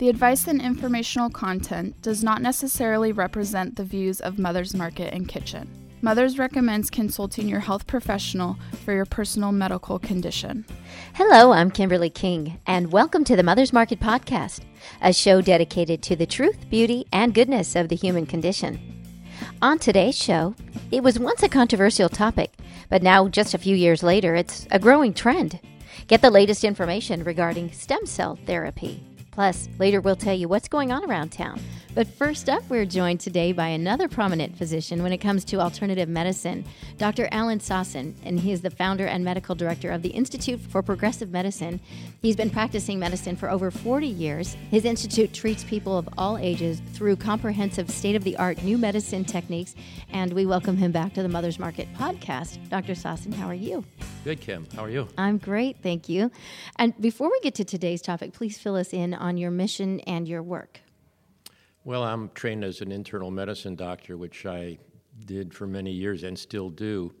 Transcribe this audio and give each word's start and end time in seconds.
The 0.00 0.08
advice 0.08 0.48
and 0.48 0.62
informational 0.62 1.28
content 1.28 2.00
does 2.00 2.24
not 2.24 2.40
necessarily 2.40 3.12
represent 3.12 3.76
the 3.76 3.84
views 3.84 4.18
of 4.18 4.38
Mother's 4.38 4.74
Market 4.74 5.12
and 5.12 5.28
Kitchen. 5.28 5.68
Mothers 6.00 6.38
recommends 6.38 6.88
consulting 6.88 7.46
your 7.46 7.60
health 7.60 7.86
professional 7.86 8.56
for 8.82 8.94
your 8.94 9.04
personal 9.04 9.52
medical 9.52 9.98
condition. 9.98 10.64
Hello, 11.12 11.52
I'm 11.52 11.70
Kimberly 11.70 12.08
King, 12.08 12.58
and 12.66 12.90
welcome 12.90 13.24
to 13.24 13.36
the 13.36 13.42
Mother's 13.42 13.74
Market 13.74 14.00
Podcast, 14.00 14.60
a 15.02 15.12
show 15.12 15.42
dedicated 15.42 16.02
to 16.04 16.16
the 16.16 16.24
truth, 16.24 16.70
beauty, 16.70 17.04
and 17.12 17.34
goodness 17.34 17.76
of 17.76 17.90
the 17.90 17.96
human 17.96 18.24
condition. 18.24 18.80
On 19.60 19.78
today's 19.78 20.16
show, 20.16 20.54
it 20.90 21.02
was 21.02 21.18
once 21.18 21.42
a 21.42 21.48
controversial 21.50 22.08
topic, 22.08 22.54
but 22.88 23.02
now, 23.02 23.28
just 23.28 23.52
a 23.52 23.58
few 23.58 23.76
years 23.76 24.02
later, 24.02 24.34
it's 24.34 24.66
a 24.70 24.78
growing 24.78 25.12
trend. 25.12 25.60
Get 26.06 26.22
the 26.22 26.30
latest 26.30 26.64
information 26.64 27.22
regarding 27.22 27.72
stem 27.72 28.06
cell 28.06 28.38
therapy. 28.46 29.04
Plus, 29.30 29.68
later 29.78 30.00
we'll 30.00 30.16
tell 30.16 30.34
you 30.34 30.48
what's 30.48 30.68
going 30.68 30.92
on 30.92 31.04
around 31.08 31.30
town. 31.30 31.60
But 31.92 32.06
first 32.06 32.48
up, 32.48 32.62
we're 32.68 32.84
joined 32.84 33.18
today 33.18 33.50
by 33.50 33.66
another 33.66 34.06
prominent 34.06 34.56
physician 34.56 35.02
when 35.02 35.12
it 35.12 35.18
comes 35.18 35.44
to 35.46 35.58
alternative 35.58 36.08
medicine, 36.08 36.64
Dr. 36.98 37.28
Alan 37.32 37.58
Sosin, 37.58 38.14
and 38.22 38.38
he 38.38 38.52
is 38.52 38.60
the 38.60 38.70
founder 38.70 39.06
and 39.06 39.24
medical 39.24 39.56
director 39.56 39.90
of 39.90 40.02
the 40.02 40.10
Institute 40.10 40.60
for 40.60 40.82
Progressive 40.82 41.32
Medicine. 41.32 41.80
He's 42.22 42.36
been 42.36 42.48
practicing 42.48 43.00
medicine 43.00 43.34
for 43.34 43.50
over 43.50 43.72
40 43.72 44.06
years. 44.06 44.56
His 44.70 44.84
institute 44.84 45.34
treats 45.34 45.64
people 45.64 45.98
of 45.98 46.08
all 46.16 46.38
ages 46.38 46.80
through 46.92 47.16
comprehensive 47.16 47.90
state 47.90 48.14
of 48.14 48.22
the 48.22 48.36
art 48.36 48.62
new 48.62 48.78
medicine 48.78 49.24
techniques, 49.24 49.74
and 50.12 50.32
we 50.32 50.46
welcome 50.46 50.76
him 50.76 50.92
back 50.92 51.12
to 51.14 51.24
the 51.24 51.28
Mother's 51.28 51.58
Market 51.58 51.92
podcast. 51.94 52.68
Dr. 52.68 52.92
Sosin, 52.92 53.34
how 53.34 53.48
are 53.48 53.54
you? 53.54 53.84
Good, 54.22 54.40
Kim. 54.40 54.68
How 54.76 54.84
are 54.84 54.90
you? 54.90 55.08
I'm 55.18 55.38
great, 55.38 55.78
thank 55.82 56.08
you. 56.08 56.30
And 56.76 56.94
before 57.00 57.28
we 57.28 57.40
get 57.40 57.56
to 57.56 57.64
today's 57.64 58.00
topic, 58.00 58.32
please 58.32 58.58
fill 58.58 58.76
us 58.76 58.92
in 58.92 59.12
on 59.12 59.36
your 59.36 59.50
mission 59.50 59.98
and 60.00 60.28
your 60.28 60.44
work. 60.44 60.82
Well, 61.90 62.04
I'm 62.04 62.28
trained 62.36 62.62
as 62.62 62.82
an 62.82 62.92
internal 62.92 63.32
medicine 63.32 63.74
doctor, 63.74 64.16
which 64.16 64.46
I 64.46 64.78
did 65.24 65.52
for 65.52 65.66
many 65.66 65.90
years 65.90 66.22
and 66.22 66.38
still 66.38 66.70
do. 66.70 67.12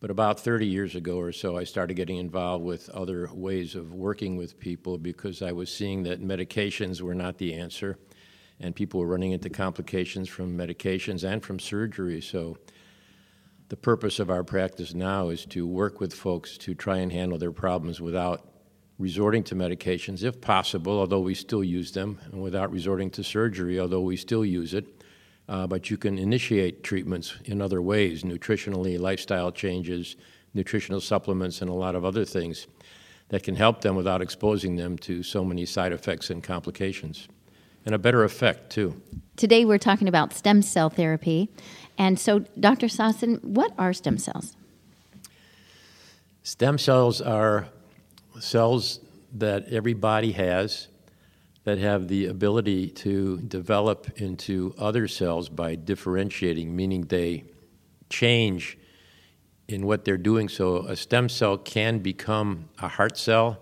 But 0.00 0.10
about 0.10 0.38
30 0.38 0.66
years 0.66 0.94
ago 0.94 1.16
or 1.18 1.32
so, 1.32 1.56
I 1.56 1.64
started 1.64 1.94
getting 1.94 2.18
involved 2.18 2.62
with 2.62 2.90
other 2.90 3.30
ways 3.32 3.74
of 3.74 3.94
working 3.94 4.36
with 4.36 4.60
people 4.60 4.98
because 4.98 5.40
I 5.40 5.52
was 5.52 5.72
seeing 5.72 6.02
that 6.02 6.22
medications 6.22 7.00
were 7.00 7.14
not 7.14 7.38
the 7.38 7.54
answer, 7.54 7.96
and 8.60 8.76
people 8.76 9.00
were 9.00 9.06
running 9.06 9.32
into 9.32 9.48
complications 9.48 10.28
from 10.28 10.58
medications 10.58 11.24
and 11.24 11.42
from 11.42 11.58
surgery. 11.58 12.20
So, 12.20 12.58
the 13.70 13.78
purpose 13.78 14.18
of 14.18 14.28
our 14.28 14.44
practice 14.44 14.92
now 14.92 15.30
is 15.30 15.46
to 15.46 15.66
work 15.66 16.00
with 16.00 16.12
folks 16.12 16.58
to 16.58 16.74
try 16.74 16.98
and 16.98 17.10
handle 17.10 17.38
their 17.38 17.50
problems 17.50 17.98
without 17.98 18.55
resorting 18.98 19.42
to 19.44 19.54
medications 19.54 20.22
if 20.22 20.40
possible, 20.40 20.98
although 20.98 21.20
we 21.20 21.34
still 21.34 21.62
use 21.62 21.92
them, 21.92 22.18
and 22.32 22.42
without 22.42 22.70
resorting 22.70 23.10
to 23.10 23.22
surgery, 23.22 23.78
although 23.78 24.00
we 24.00 24.16
still 24.16 24.44
use 24.44 24.74
it. 24.74 24.86
Uh, 25.48 25.66
but 25.66 25.90
you 25.90 25.96
can 25.96 26.18
initiate 26.18 26.82
treatments 26.82 27.36
in 27.44 27.62
other 27.62 27.80
ways 27.80 28.22
nutritionally, 28.24 28.98
lifestyle 28.98 29.52
changes, 29.52 30.16
nutritional 30.54 31.00
supplements, 31.00 31.60
and 31.60 31.70
a 31.70 31.74
lot 31.74 31.94
of 31.94 32.04
other 32.04 32.24
things 32.24 32.66
that 33.28 33.42
can 33.42 33.54
help 33.54 33.80
them 33.80 33.94
without 33.96 34.22
exposing 34.22 34.76
them 34.76 34.96
to 34.98 35.22
so 35.22 35.44
many 35.44 35.64
side 35.64 35.92
effects 35.92 36.30
and 36.30 36.42
complications. 36.42 37.28
And 37.84 37.94
a 37.94 37.98
better 37.98 38.24
effect, 38.24 38.70
too. 38.70 39.00
Today, 39.36 39.64
we're 39.64 39.78
talking 39.78 40.08
about 40.08 40.32
stem 40.32 40.62
cell 40.62 40.90
therapy. 40.90 41.48
And 41.96 42.18
so, 42.18 42.40
Dr. 42.58 42.86
Sosin, 42.86 43.42
what 43.44 43.72
are 43.78 43.92
stem 43.92 44.18
cells? 44.18 44.56
Stem 46.42 46.78
cells 46.78 47.20
are 47.20 47.68
cells 48.40 49.00
that 49.32 49.68
every 49.68 49.94
body 49.94 50.32
has 50.32 50.88
that 51.64 51.78
have 51.78 52.06
the 52.08 52.26
ability 52.26 52.88
to 52.88 53.38
develop 53.38 54.20
into 54.20 54.72
other 54.78 55.08
cells 55.08 55.48
by 55.48 55.74
differentiating, 55.74 56.74
meaning 56.74 57.02
they 57.02 57.44
change 58.08 58.78
in 59.68 59.84
what 59.84 60.04
they're 60.04 60.16
doing. 60.16 60.48
So 60.48 60.86
a 60.86 60.94
stem 60.94 61.28
cell 61.28 61.58
can 61.58 61.98
become 61.98 62.68
a 62.78 62.86
heart 62.86 63.18
cell, 63.18 63.58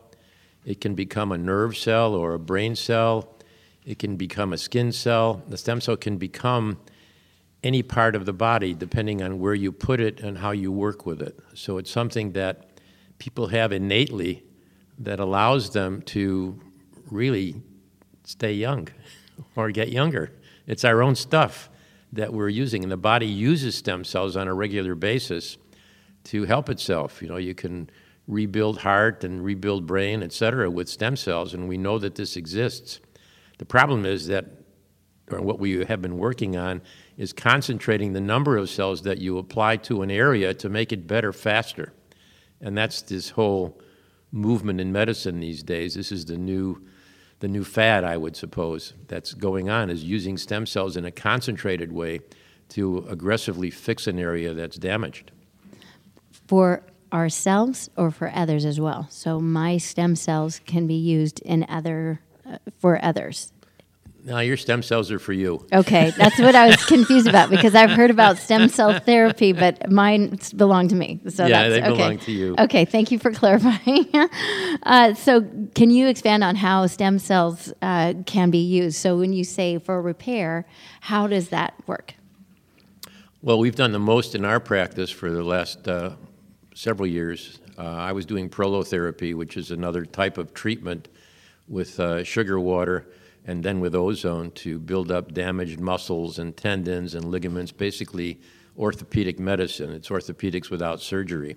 it 0.66 0.80
can 0.80 0.94
become 0.94 1.32
a 1.32 1.38
nerve 1.38 1.76
cell 1.76 2.14
or 2.14 2.34
a 2.34 2.38
brain 2.38 2.76
cell, 2.76 3.38
it 3.86 3.98
can 3.98 4.16
become 4.16 4.52
a 4.52 4.58
skin 4.58 4.92
cell. 4.92 5.42
The 5.48 5.56
stem 5.56 5.80
cell 5.80 5.96
can 5.96 6.18
become 6.18 6.78
any 7.62 7.82
part 7.82 8.14
of 8.14 8.26
the 8.26 8.32
body 8.32 8.74
depending 8.74 9.22
on 9.22 9.38
where 9.38 9.54
you 9.54 9.72
put 9.72 10.00
it 10.00 10.20
and 10.20 10.36
how 10.38 10.50
you 10.50 10.70
work 10.70 11.06
with 11.06 11.22
it. 11.22 11.38
So 11.54 11.78
it's 11.78 11.90
something 11.90 12.32
that 12.32 12.80
people 13.18 13.46
have 13.48 13.72
innately 13.72 14.42
that 14.98 15.20
allows 15.20 15.70
them 15.70 16.02
to 16.02 16.58
really 17.10 17.60
stay 18.24 18.52
young 18.52 18.88
or 19.56 19.70
get 19.70 19.90
younger. 19.90 20.32
It's 20.66 20.84
our 20.84 21.02
own 21.02 21.14
stuff 21.14 21.68
that 22.12 22.32
we're 22.32 22.48
using, 22.48 22.82
and 22.82 22.92
the 22.92 22.96
body 22.96 23.26
uses 23.26 23.74
stem 23.74 24.04
cells 24.04 24.36
on 24.36 24.48
a 24.48 24.54
regular 24.54 24.94
basis 24.94 25.58
to 26.24 26.44
help 26.44 26.70
itself. 26.70 27.20
You 27.20 27.28
know, 27.28 27.36
you 27.36 27.54
can 27.54 27.90
rebuild 28.26 28.78
heart 28.78 29.24
and 29.24 29.44
rebuild 29.44 29.86
brain, 29.86 30.22
et 30.22 30.32
cetera, 30.32 30.70
with 30.70 30.88
stem 30.88 31.16
cells, 31.16 31.54
and 31.54 31.68
we 31.68 31.76
know 31.76 31.98
that 31.98 32.14
this 32.14 32.36
exists. 32.36 33.00
The 33.58 33.66
problem 33.66 34.06
is 34.06 34.28
that, 34.28 34.46
or 35.30 35.42
what 35.42 35.58
we 35.58 35.84
have 35.84 36.00
been 36.00 36.18
working 36.18 36.56
on, 36.56 36.80
is 37.16 37.32
concentrating 37.32 38.12
the 38.12 38.20
number 38.20 38.56
of 38.56 38.70
cells 38.70 39.02
that 39.02 39.18
you 39.18 39.38
apply 39.38 39.76
to 39.76 40.02
an 40.02 40.10
area 40.10 40.54
to 40.54 40.68
make 40.68 40.92
it 40.92 41.06
better 41.06 41.32
faster. 41.32 41.92
And 42.60 42.76
that's 42.76 43.02
this 43.02 43.30
whole 43.30 43.80
movement 44.34 44.80
in 44.80 44.92
medicine 44.92 45.40
these 45.40 45.62
days. 45.62 45.94
This 45.94 46.10
is 46.10 46.24
the 46.24 46.36
new, 46.36 46.82
the 47.38 47.48
new 47.48 47.64
fad, 47.64 48.04
I 48.04 48.16
would 48.16 48.36
suppose, 48.36 48.92
that's 49.06 49.32
going 49.32 49.70
on, 49.70 49.90
is 49.90 50.02
using 50.02 50.36
stem 50.36 50.66
cells 50.66 50.96
in 50.96 51.04
a 51.04 51.10
concentrated 51.10 51.92
way 51.92 52.20
to 52.70 53.06
aggressively 53.08 53.70
fix 53.70 54.06
an 54.06 54.18
area 54.18 54.52
that's 54.52 54.76
damaged. 54.76 55.30
For 56.48 56.82
ourselves 57.12 57.88
or 57.96 58.10
for 58.10 58.30
others 58.34 58.64
as 58.64 58.80
well. 58.80 59.06
So 59.08 59.38
my 59.40 59.78
stem 59.78 60.16
cells 60.16 60.60
can 60.66 60.86
be 60.88 60.94
used 60.94 61.40
in 61.40 61.64
other 61.68 62.20
uh, 62.44 62.58
for 62.78 63.02
others. 63.02 63.52
Now 64.26 64.38
your 64.38 64.56
stem 64.56 64.82
cells 64.82 65.10
are 65.12 65.18
for 65.18 65.34
you. 65.34 65.66
Okay, 65.70 66.10
that's 66.16 66.38
what 66.38 66.54
I 66.54 66.68
was 66.68 66.82
confused 66.86 67.28
about 67.28 67.50
because 67.50 67.74
I've 67.74 67.90
heard 67.90 68.10
about 68.10 68.38
stem 68.38 68.70
cell 68.70 68.98
therapy, 68.98 69.52
but 69.52 69.90
mine 69.90 70.38
belong 70.56 70.88
to 70.88 70.94
me. 70.94 71.20
So 71.28 71.44
yeah, 71.44 71.68
they 71.68 71.82
belong 71.82 72.00
okay. 72.00 72.16
to 72.16 72.32
you. 72.32 72.54
Okay, 72.58 72.86
thank 72.86 73.12
you 73.12 73.18
for 73.18 73.30
clarifying. 73.30 74.08
uh, 74.84 75.12
so, 75.12 75.42
can 75.74 75.90
you 75.90 76.08
expand 76.08 76.42
on 76.42 76.56
how 76.56 76.86
stem 76.86 77.18
cells 77.18 77.70
uh, 77.82 78.14
can 78.24 78.50
be 78.50 78.58
used? 78.58 78.96
So, 78.96 79.18
when 79.18 79.34
you 79.34 79.44
say 79.44 79.76
for 79.76 80.00
repair, 80.00 80.64
how 81.00 81.26
does 81.26 81.50
that 81.50 81.74
work? 81.86 82.14
Well, 83.42 83.58
we've 83.58 83.76
done 83.76 83.92
the 83.92 83.98
most 83.98 84.34
in 84.34 84.46
our 84.46 84.58
practice 84.58 85.10
for 85.10 85.30
the 85.30 85.44
last 85.44 85.86
uh, 85.86 86.12
several 86.74 87.06
years. 87.06 87.58
Uh, 87.76 87.82
I 87.82 88.12
was 88.12 88.24
doing 88.24 88.48
prolotherapy, 88.48 89.34
which 89.34 89.58
is 89.58 89.70
another 89.70 90.06
type 90.06 90.38
of 90.38 90.54
treatment 90.54 91.08
with 91.68 92.00
uh, 92.00 92.24
sugar 92.24 92.58
water 92.58 93.06
and 93.44 93.62
then 93.62 93.80
with 93.80 93.94
ozone 93.94 94.50
to 94.52 94.78
build 94.78 95.10
up 95.10 95.32
damaged 95.34 95.80
muscles 95.80 96.38
and 96.38 96.56
tendons 96.56 97.14
and 97.14 97.26
ligaments, 97.26 97.72
basically 97.72 98.40
orthopedic 98.78 99.38
medicine. 99.38 99.92
It's 99.92 100.08
orthopedics 100.08 100.70
without 100.70 101.00
surgery. 101.00 101.56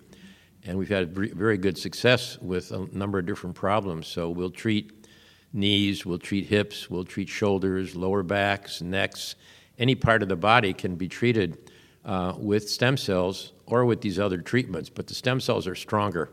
And 0.65 0.77
we've 0.77 0.89
had 0.89 1.15
very 1.15 1.57
good 1.57 1.77
success 1.77 2.37
with 2.39 2.71
a 2.71 2.87
number 2.91 3.19
of 3.19 3.25
different 3.25 3.55
problems. 3.55 4.07
So 4.07 4.29
we'll 4.29 4.49
treat 4.49 5.07
knees, 5.53 6.05
we'll 6.05 6.19
treat 6.19 6.45
hips, 6.45 6.89
we'll 6.89 7.05
treat 7.05 7.29
shoulders, 7.29 7.95
lower 7.95 8.21
backs, 8.21 8.81
necks. 8.81 9.35
Any 9.79 9.95
part 9.95 10.21
of 10.23 10.29
the 10.29 10.35
body 10.35 10.73
can 10.73 10.95
be 10.95 11.07
treated 11.07 11.71
uh, 12.03 12.33
with 12.37 12.69
stem 12.69 12.97
cells 12.97 13.53
or 13.65 13.85
with 13.85 14.01
these 14.01 14.19
other 14.19 14.39
treatments, 14.39 14.89
but 14.89 15.07
the 15.07 15.13
stem 15.13 15.39
cells 15.39 15.67
are 15.67 15.75
stronger. 15.75 16.31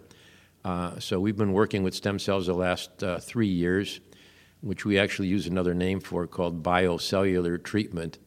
Uh, 0.65 0.99
so 0.99 1.21
we've 1.21 1.37
been 1.37 1.53
working 1.53 1.83
with 1.83 1.95
stem 1.95 2.19
cells 2.19 2.47
the 2.47 2.55
last 2.55 3.03
uh, 3.05 3.19
three 3.19 3.47
years 3.47 4.01
which 4.65 4.85
we 4.87 4.99
actually 4.99 5.29
use 5.29 5.47
another 5.47 5.75
name 5.75 6.01
for 6.01 6.27
called 6.27 6.63
biocellular 6.63 7.63
treatment, 7.63 8.19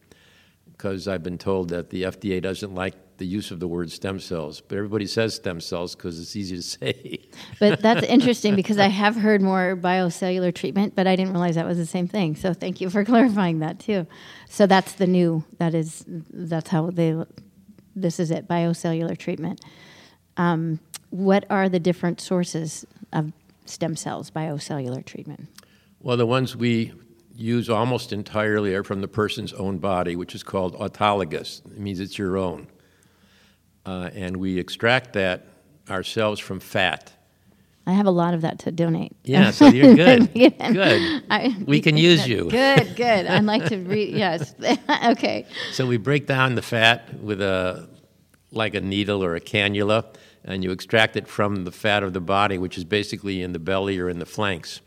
because 0.70 1.08
I've 1.08 1.22
been 1.22 1.38
told 1.38 1.70
that 1.70 1.90
the 1.90 2.04
FDA 2.04 2.40
doesn't 2.40 2.74
like 2.74 2.94
the 3.18 3.26
use 3.26 3.50
of 3.50 3.58
the 3.58 3.66
word 3.66 3.90
stem 3.90 4.20
cells, 4.20 4.60
but 4.60 4.78
everybody 4.78 5.06
says 5.06 5.34
stem 5.34 5.60
cells 5.60 5.96
because 5.96 6.20
it's 6.20 6.36
easy 6.36 6.56
to 6.56 6.62
say. 6.62 7.28
but 7.58 7.82
that's 7.82 8.06
interesting 8.06 8.54
because 8.54 8.78
I 8.78 8.86
have 8.86 9.16
heard 9.16 9.42
more 9.42 9.76
biocellular 9.76 10.54
treatment, 10.54 10.94
but 10.94 11.08
I 11.08 11.16
didn't 11.16 11.32
realize 11.32 11.56
that 11.56 11.66
was 11.66 11.78
the 11.78 11.86
same 11.86 12.06
thing. 12.06 12.36
So 12.36 12.54
thank 12.54 12.80
you 12.80 12.88
for 12.88 13.04
clarifying 13.12 13.58
that 13.58 13.80
too. 13.80 14.06
So 14.48 14.66
that's 14.66 14.92
the 14.92 15.08
new. 15.08 15.44
That 15.58 15.74
is 15.74 16.04
that's 16.06 16.70
how 16.70 16.90
they. 16.90 17.20
This 17.96 18.20
is 18.20 18.30
it. 18.30 18.46
Biocellular 18.46 19.18
treatment. 19.18 19.60
Um, 20.36 20.78
what 21.10 21.44
are 21.50 21.68
the 21.68 21.80
different 21.80 22.20
sources 22.20 22.86
of 23.12 23.32
stem 23.66 23.96
cells? 23.96 24.30
Biocellular 24.30 25.04
treatment. 25.04 25.48
Well, 26.00 26.16
the 26.16 26.26
ones 26.26 26.54
we 26.54 26.92
use 27.34 27.68
almost 27.68 28.12
entirely 28.12 28.74
are 28.74 28.84
from 28.84 29.00
the 29.00 29.08
person's 29.08 29.52
own 29.52 29.78
body, 29.78 30.16
which 30.16 30.34
is 30.34 30.42
called 30.42 30.74
autologous. 30.76 31.64
It 31.66 31.78
means 31.78 32.00
it's 32.00 32.18
your 32.18 32.36
own. 32.36 32.68
Uh, 33.86 34.10
and 34.14 34.36
we 34.36 34.58
extract 34.58 35.14
that 35.14 35.46
ourselves 35.88 36.40
from 36.40 36.60
fat. 36.60 37.12
I 37.86 37.92
have 37.92 38.06
a 38.06 38.10
lot 38.10 38.34
of 38.34 38.42
that 38.42 38.58
to 38.60 38.70
donate. 38.70 39.16
Yeah, 39.24 39.50
so 39.50 39.66
you're 39.68 39.94
good. 39.94 40.32
Good. 40.34 40.54
I, 41.30 41.56
We 41.64 41.80
can 41.80 41.96
use 41.96 42.28
you. 42.28 42.50
Good, 42.50 42.96
good. 42.96 43.26
I'd 43.26 43.44
like 43.44 43.64
to 43.66 43.78
read. 43.78 44.14
Yes. 44.14 44.54
okay. 45.06 45.46
So 45.72 45.86
we 45.86 45.96
break 45.96 46.26
down 46.26 46.54
the 46.54 46.62
fat 46.62 47.14
with 47.18 47.40
a 47.40 47.88
like 48.50 48.74
a 48.74 48.80
needle 48.80 49.24
or 49.24 49.36
a 49.36 49.40
cannula, 49.40 50.14
and 50.44 50.62
you 50.62 50.70
extract 50.70 51.16
it 51.16 51.26
from 51.28 51.64
the 51.64 51.72
fat 51.72 52.02
of 52.02 52.12
the 52.12 52.20
body, 52.20 52.58
which 52.58 52.76
is 52.76 52.84
basically 52.84 53.42
in 53.42 53.52
the 53.52 53.58
belly 53.58 53.98
or 53.98 54.08
in 54.08 54.18
the 54.18 54.26
flanks. 54.26 54.80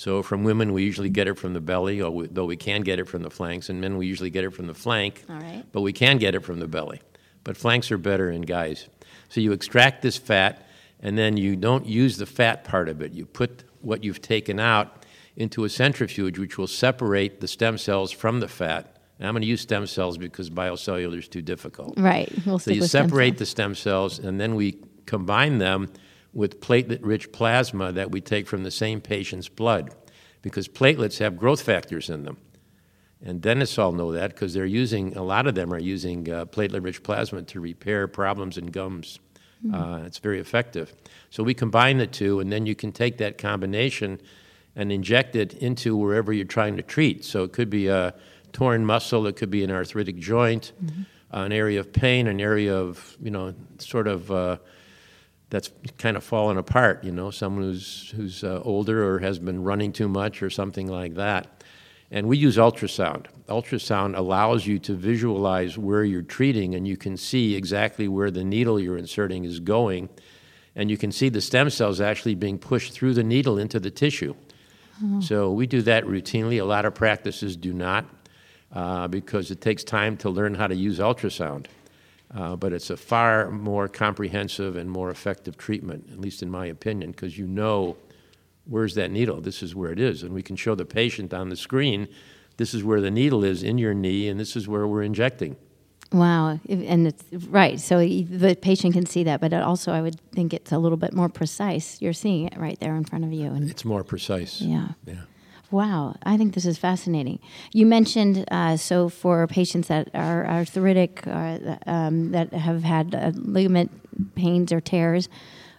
So 0.00 0.22
from 0.22 0.44
women, 0.44 0.72
we 0.72 0.82
usually 0.82 1.10
get 1.10 1.28
it 1.28 1.38
from 1.38 1.52
the 1.52 1.60
belly, 1.60 2.00
or 2.00 2.10
we, 2.10 2.26
though 2.26 2.46
we 2.46 2.56
can 2.56 2.80
get 2.80 2.98
it 2.98 3.06
from 3.06 3.22
the 3.22 3.28
flanks, 3.28 3.68
and 3.68 3.82
men 3.82 3.98
we 3.98 4.06
usually 4.06 4.30
get 4.30 4.44
it 4.44 4.54
from 4.54 4.66
the 4.66 4.72
flank. 4.72 5.22
All 5.28 5.36
right. 5.36 5.62
But 5.72 5.82
we 5.82 5.92
can 5.92 6.16
get 6.16 6.34
it 6.34 6.40
from 6.40 6.58
the 6.58 6.66
belly. 6.66 7.02
But 7.44 7.58
flanks 7.58 7.92
are 7.92 7.98
better 7.98 8.30
in 8.30 8.40
guys. 8.40 8.88
So 9.28 9.42
you 9.42 9.52
extract 9.52 10.00
this 10.00 10.16
fat, 10.16 10.66
and 11.00 11.18
then 11.18 11.36
you 11.36 11.54
don't 11.54 11.84
use 11.84 12.16
the 12.16 12.24
fat 12.24 12.64
part 12.64 12.88
of 12.88 13.02
it. 13.02 13.12
You 13.12 13.26
put 13.26 13.64
what 13.82 14.02
you've 14.02 14.22
taken 14.22 14.58
out 14.58 15.04
into 15.36 15.64
a 15.64 15.68
centrifuge, 15.68 16.38
which 16.38 16.56
will 16.56 16.66
separate 16.66 17.42
the 17.42 17.48
stem 17.48 17.76
cells 17.76 18.10
from 18.10 18.40
the 18.40 18.48
fat. 18.48 18.96
And 19.18 19.28
I'm 19.28 19.34
going 19.34 19.42
to 19.42 19.48
use 19.48 19.60
stem 19.60 19.86
cells 19.86 20.16
because 20.16 20.48
biocellular 20.48 21.18
is 21.18 21.28
too 21.28 21.42
difficult. 21.42 21.98
Right. 21.98 22.32
We'll 22.46 22.58
So 22.58 22.70
you 22.70 22.80
with 22.80 22.88
stem 22.88 23.08
separate 23.08 23.36
the 23.36 23.44
stem 23.44 23.74
cells, 23.74 24.18
and 24.18 24.40
then 24.40 24.54
we 24.54 24.78
combine 25.04 25.58
them 25.58 25.90
with 26.32 26.60
platelet-rich 26.60 27.32
plasma 27.32 27.92
that 27.92 28.10
we 28.10 28.20
take 28.20 28.46
from 28.46 28.62
the 28.62 28.70
same 28.70 29.00
patient's 29.00 29.48
blood, 29.48 29.94
because 30.42 30.68
platelets 30.68 31.18
have 31.18 31.36
growth 31.36 31.62
factors 31.62 32.08
in 32.08 32.24
them. 32.24 32.36
And 33.22 33.42
dentists 33.42 33.78
all 33.78 33.92
know 33.92 34.12
that 34.12 34.30
because 34.30 34.54
they're 34.54 34.64
using, 34.64 35.16
a 35.16 35.22
lot 35.22 35.46
of 35.46 35.54
them 35.54 35.74
are 35.74 35.78
using 35.78 36.30
uh, 36.30 36.46
platelet-rich 36.46 37.02
plasma 37.02 37.42
to 37.42 37.60
repair 37.60 38.08
problems 38.08 38.56
in 38.56 38.66
gums. 38.66 39.18
Uh, 39.74 40.04
it's 40.06 40.16
very 40.18 40.40
effective. 40.40 40.94
So 41.28 41.42
we 41.42 41.52
combine 41.52 41.98
the 41.98 42.06
two, 42.06 42.40
and 42.40 42.50
then 42.50 42.64
you 42.64 42.74
can 42.74 42.92
take 42.92 43.18
that 43.18 43.36
combination 43.36 44.18
and 44.74 44.90
inject 44.90 45.36
it 45.36 45.52
into 45.54 45.96
wherever 45.96 46.32
you're 46.32 46.46
trying 46.46 46.76
to 46.76 46.82
treat. 46.82 47.24
So 47.26 47.44
it 47.44 47.52
could 47.52 47.68
be 47.68 47.88
a 47.88 48.14
torn 48.52 48.86
muscle, 48.86 49.26
it 49.26 49.36
could 49.36 49.50
be 49.50 49.62
an 49.62 49.70
arthritic 49.70 50.16
joint, 50.16 50.72
an 51.32 51.52
area 51.52 51.78
of 51.78 51.92
pain, 51.92 52.26
an 52.26 52.40
area 52.40 52.74
of, 52.74 53.18
you 53.20 53.30
know, 53.30 53.54
sort 53.78 54.08
of 54.08 54.30
uh, 54.30 54.56
that's 55.50 55.70
kind 55.98 56.16
of 56.16 56.24
fallen 56.24 56.56
apart, 56.56 57.04
you 57.04 57.12
know, 57.12 57.30
someone 57.30 57.64
who's, 57.64 58.12
who's 58.16 58.44
uh, 58.44 58.60
older 58.64 59.04
or 59.08 59.18
has 59.18 59.38
been 59.38 59.62
running 59.62 59.92
too 59.92 60.08
much 60.08 60.42
or 60.42 60.48
something 60.50 60.86
like 60.86 61.14
that. 61.14 61.64
And 62.12 62.26
we 62.26 62.38
use 62.38 62.56
ultrasound. 62.56 63.26
Ultrasound 63.48 64.16
allows 64.16 64.66
you 64.66 64.78
to 64.80 64.94
visualize 64.94 65.76
where 65.78 66.02
you're 66.04 66.22
treating, 66.22 66.74
and 66.74 66.86
you 66.86 66.96
can 66.96 67.16
see 67.16 67.54
exactly 67.54 68.08
where 68.08 68.30
the 68.30 68.42
needle 68.44 68.80
you're 68.80 68.96
inserting 68.96 69.44
is 69.44 69.60
going. 69.60 70.08
And 70.74 70.90
you 70.90 70.96
can 70.96 71.12
see 71.12 71.28
the 71.28 71.40
stem 71.40 71.70
cells 71.70 72.00
actually 72.00 72.34
being 72.36 72.58
pushed 72.58 72.92
through 72.92 73.14
the 73.14 73.24
needle 73.24 73.58
into 73.58 73.78
the 73.78 73.90
tissue. 73.90 74.34
So 75.20 75.52
we 75.52 75.66
do 75.66 75.82
that 75.82 76.04
routinely. 76.04 76.60
A 76.60 76.64
lot 76.64 76.84
of 76.84 76.94
practices 76.94 77.56
do 77.56 77.72
not 77.72 78.04
uh, 78.72 79.08
because 79.08 79.50
it 79.50 79.60
takes 79.60 79.82
time 79.82 80.16
to 80.18 80.30
learn 80.30 80.54
how 80.54 80.66
to 80.66 80.74
use 80.74 80.98
ultrasound. 80.98 81.66
Uh, 82.32 82.54
but 82.56 82.72
it's 82.72 82.90
a 82.90 82.96
far 82.96 83.50
more 83.50 83.88
comprehensive 83.88 84.76
and 84.76 84.88
more 84.88 85.10
effective 85.10 85.56
treatment, 85.56 86.08
at 86.12 86.20
least 86.20 86.42
in 86.42 86.50
my 86.50 86.66
opinion, 86.66 87.10
because 87.10 87.36
you 87.36 87.46
know 87.46 87.96
where's 88.66 88.94
that 88.94 89.10
needle? 89.10 89.40
This 89.40 89.62
is 89.62 89.74
where 89.74 89.90
it 89.90 89.98
is. 89.98 90.22
And 90.22 90.32
we 90.32 90.42
can 90.42 90.54
show 90.54 90.74
the 90.76 90.84
patient 90.84 91.34
on 91.34 91.48
the 91.48 91.56
screen 91.56 92.08
this 92.60 92.74
is 92.74 92.84
where 92.84 93.00
the 93.00 93.10
needle 93.10 93.42
is 93.42 93.62
in 93.62 93.78
your 93.78 93.94
knee, 93.94 94.28
and 94.28 94.38
this 94.38 94.54
is 94.54 94.68
where 94.68 94.86
we're 94.86 95.02
injecting. 95.02 95.56
Wow, 96.12 96.60
and 96.68 97.06
it's 97.06 97.24
right. 97.48 97.80
So 97.80 98.00
the 98.00 98.54
patient 98.60 98.92
can 98.92 99.06
see 99.06 99.24
that, 99.24 99.40
but 99.40 99.54
also 99.54 99.92
I 99.92 100.02
would 100.02 100.20
think 100.32 100.52
it's 100.52 100.70
a 100.70 100.76
little 100.76 100.98
bit 100.98 101.14
more 101.14 101.30
precise. 101.30 102.02
You're 102.02 102.12
seeing 102.12 102.48
it 102.48 102.58
right 102.58 102.78
there 102.78 102.94
in 102.96 103.04
front 103.04 103.24
of 103.24 103.32
you, 103.32 103.46
and 103.46 103.70
It's 103.70 103.86
more 103.86 104.04
precise. 104.04 104.60
yeah. 104.60 104.88
Yeah. 105.06 105.22
Wow, 105.70 106.16
I 106.24 106.36
think 106.36 106.54
this 106.54 106.66
is 106.66 106.78
fascinating. 106.78 107.38
You 107.72 107.86
mentioned 107.86 108.44
uh, 108.50 108.76
so 108.76 109.08
for 109.08 109.46
patients 109.46 109.88
that 109.88 110.10
are 110.14 110.46
arthritic 110.46 111.26
or 111.26 111.78
um, 111.86 112.32
that 112.32 112.52
have 112.52 112.82
had 112.82 113.14
uh, 113.14 113.32
ligament 113.34 114.34
pains 114.34 114.72
or 114.72 114.80
tears, 114.80 115.28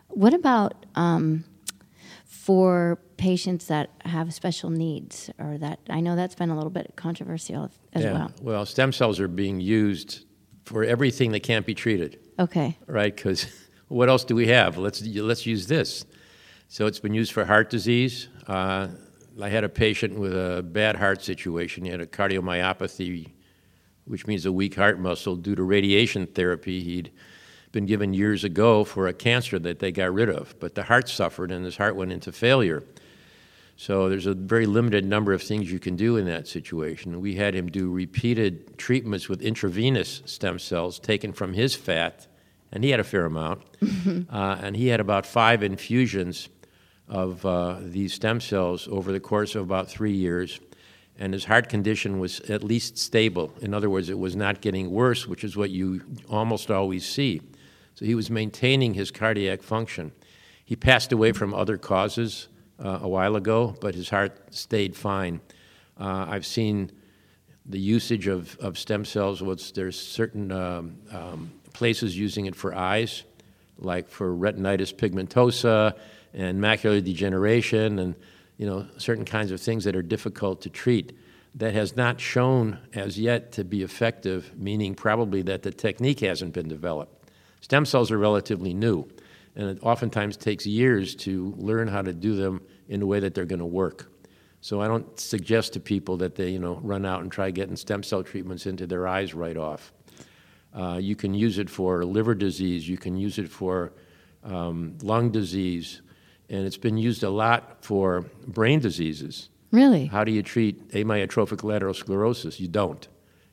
what 0.07 0.33
about 0.33 0.85
um, 0.95 1.43
for 2.25 2.97
patients 3.17 3.67
that 3.67 3.91
have 4.03 4.33
special 4.33 4.69
needs 4.69 5.29
or 5.37 5.57
that 5.59 5.79
I 5.89 5.99
know 5.99 6.15
that's 6.15 6.33
been 6.33 6.49
a 6.49 6.55
little 6.55 6.71
bit 6.71 6.93
controversial 6.95 7.69
as 7.93 8.03
yeah. 8.03 8.13
well. 8.13 8.31
Well, 8.41 8.65
stem 8.65 8.91
cells 8.91 9.19
are 9.19 9.27
being 9.27 9.59
used 9.59 10.25
for 10.65 10.83
everything 10.83 11.31
that 11.33 11.43
can't 11.43 11.65
be 11.65 11.75
treated. 11.75 12.19
Okay. 12.39 12.77
right? 12.87 13.15
Because 13.15 13.45
what 13.89 14.09
else 14.09 14.23
do 14.23 14.35
we 14.35 14.47
have? 14.47 14.77
Let's 14.77 15.05
let's 15.05 15.45
use 15.45 15.67
this. 15.67 16.05
So 16.67 16.87
it's 16.87 16.99
been 16.99 17.13
used 17.13 17.31
for 17.31 17.45
heart 17.45 17.69
disease. 17.69 18.29
I 19.41 19.49
had 19.49 19.63
a 19.63 19.69
patient 19.69 20.17
with 20.17 20.33
a 20.33 20.61
bad 20.63 20.95
heart 20.95 21.23
situation. 21.23 21.85
He 21.85 21.91
had 21.91 22.01
a 22.01 22.05
cardiomyopathy, 22.05 23.29
which 24.05 24.27
means 24.27 24.45
a 24.45 24.51
weak 24.51 24.75
heart 24.75 24.99
muscle 24.99 25.35
due 25.35 25.55
to 25.55 25.63
radiation 25.63 26.27
therapy. 26.27 26.81
He'd 26.81 27.11
been 27.71 27.85
given 27.85 28.13
years 28.13 28.43
ago 28.43 28.83
for 28.83 29.07
a 29.07 29.13
cancer 29.13 29.57
that 29.59 29.79
they 29.79 29.91
got 29.91 30.13
rid 30.13 30.29
of, 30.29 30.59
but 30.59 30.75
the 30.75 30.83
heart 30.83 31.07
suffered 31.07 31.51
and 31.51 31.63
his 31.63 31.77
heart 31.77 31.95
went 31.95 32.11
into 32.11 32.31
failure. 32.31 32.83
So 33.77 34.09
there's 34.09 34.27
a 34.27 34.33
very 34.35 34.67
limited 34.67 35.05
number 35.05 35.33
of 35.33 35.41
things 35.41 35.71
you 35.71 35.79
can 35.79 35.95
do 35.95 36.17
in 36.17 36.25
that 36.25 36.47
situation. 36.47 37.19
We 37.19 37.35
had 37.35 37.55
him 37.55 37.67
do 37.67 37.89
repeated 37.89 38.77
treatments 38.77 39.27
with 39.27 39.41
intravenous 39.41 40.21
stem 40.25 40.59
cells 40.59 40.99
taken 40.99 41.33
from 41.33 41.53
his 41.53 41.73
fat, 41.73 42.27
and 42.71 42.83
he 42.83 42.91
had 42.91 42.99
a 42.99 43.03
fair 43.03 43.25
amount. 43.25 43.63
uh, 44.29 44.59
and 44.61 44.75
he 44.75 44.87
had 44.87 44.99
about 44.99 45.25
five 45.25 45.63
infusions 45.63 46.49
of 47.11 47.45
uh, 47.45 47.75
these 47.81 48.13
stem 48.13 48.39
cells 48.39 48.87
over 48.89 49.11
the 49.11 49.19
course 49.19 49.53
of 49.53 49.63
about 49.63 49.89
three 49.89 50.13
years. 50.13 50.61
And 51.19 51.33
his 51.33 51.43
heart 51.43 51.67
condition 51.67 52.19
was 52.19 52.39
at 52.49 52.63
least 52.63 52.97
stable. 52.97 53.53
In 53.61 53.73
other 53.73 53.89
words, 53.89 54.09
it 54.09 54.17
was 54.17 54.35
not 54.35 54.61
getting 54.61 54.89
worse, 54.89 55.27
which 55.27 55.43
is 55.43 55.57
what 55.57 55.69
you 55.69 56.01
almost 56.29 56.71
always 56.71 57.05
see. 57.07 57.41
So 57.95 58.05
he 58.05 58.15
was 58.15 58.31
maintaining 58.31 58.93
his 58.93 59.11
cardiac 59.11 59.61
function. 59.61 60.13
He 60.63 60.77
passed 60.77 61.11
away 61.11 61.33
from 61.33 61.53
other 61.53 61.77
causes 61.77 62.47
uh, 62.79 62.99
a 63.01 63.09
while 63.09 63.35
ago, 63.35 63.75
but 63.81 63.93
his 63.93 64.09
heart 64.09 64.55
stayed 64.55 64.95
fine. 64.95 65.41
Uh, 65.99 66.27
I've 66.29 66.45
seen 66.45 66.91
the 67.65 67.79
usage 67.79 68.27
of, 68.27 68.57
of 68.59 68.79
stem 68.79 69.03
cells. 69.03 69.43
There's 69.75 69.99
certain 69.99 70.49
um, 70.53 70.95
um, 71.11 71.51
places 71.73 72.17
using 72.17 72.45
it 72.45 72.55
for 72.55 72.73
eyes, 72.73 73.23
like 73.77 74.07
for 74.07 74.33
retinitis 74.33 74.93
pigmentosa 74.93 75.93
and 76.33 76.59
macular 76.59 77.03
degeneration, 77.03 77.99
and 77.99 78.15
you 78.57 78.65
know 78.65 78.87
certain 78.97 79.25
kinds 79.25 79.51
of 79.51 79.59
things 79.59 79.83
that 79.83 79.95
are 79.95 80.01
difficult 80.01 80.61
to 80.61 80.69
treat. 80.69 81.17
That 81.55 81.73
has 81.73 81.97
not 81.97 82.21
shown 82.21 82.79
as 82.93 83.19
yet 83.19 83.51
to 83.53 83.65
be 83.65 83.83
effective, 83.83 84.57
meaning 84.57 84.95
probably 84.95 85.41
that 85.41 85.63
the 85.63 85.71
technique 85.71 86.21
hasn't 86.21 86.53
been 86.53 86.69
developed. 86.69 87.29
Stem 87.59 87.85
cells 87.85 88.09
are 88.09 88.17
relatively 88.17 88.73
new, 88.73 89.05
and 89.55 89.69
it 89.69 89.79
oftentimes 89.83 90.37
takes 90.37 90.65
years 90.65 91.13
to 91.15 91.53
learn 91.57 91.89
how 91.89 92.01
to 92.01 92.13
do 92.13 92.35
them 92.35 92.61
in 92.87 93.01
a 93.01 93.05
way 93.05 93.19
that 93.19 93.33
they're 93.33 93.45
going 93.45 93.59
to 93.59 93.65
work. 93.65 94.11
So 94.61 94.79
I 94.79 94.87
don't 94.87 95.19
suggest 95.19 95.73
to 95.73 95.79
people 95.79 96.17
that 96.17 96.35
they, 96.35 96.51
you 96.51 96.59
know, 96.59 96.79
run 96.83 97.05
out 97.05 97.21
and 97.21 97.31
try 97.31 97.49
getting 97.49 97.75
stem 97.75 98.03
cell 98.03 98.23
treatments 98.23 98.67
into 98.67 98.85
their 98.85 99.07
eyes 99.07 99.33
right 99.33 99.57
off. 99.57 99.91
Uh, 100.73 100.99
you 101.01 101.15
can 101.15 101.33
use 101.33 101.57
it 101.57 101.69
for 101.69 102.05
liver 102.05 102.35
disease. 102.35 102.87
You 102.87 102.97
can 102.97 103.17
use 103.17 103.39
it 103.39 103.49
for 103.49 103.93
um, 104.43 104.97
lung 105.01 105.31
disease, 105.31 106.01
and 106.51 106.65
it's 106.67 106.77
been 106.77 106.97
used 106.97 107.23
a 107.23 107.29
lot 107.29 107.77
for 107.83 108.25
brain 108.45 108.79
diseases. 108.79 109.49
Really? 109.71 110.05
How 110.07 110.25
do 110.25 110.31
you 110.31 110.43
treat 110.43 110.89
amyotrophic 110.89 111.63
lateral 111.63 111.93
sclerosis? 111.93 112.59
You 112.59 112.67
don't. 112.67 113.07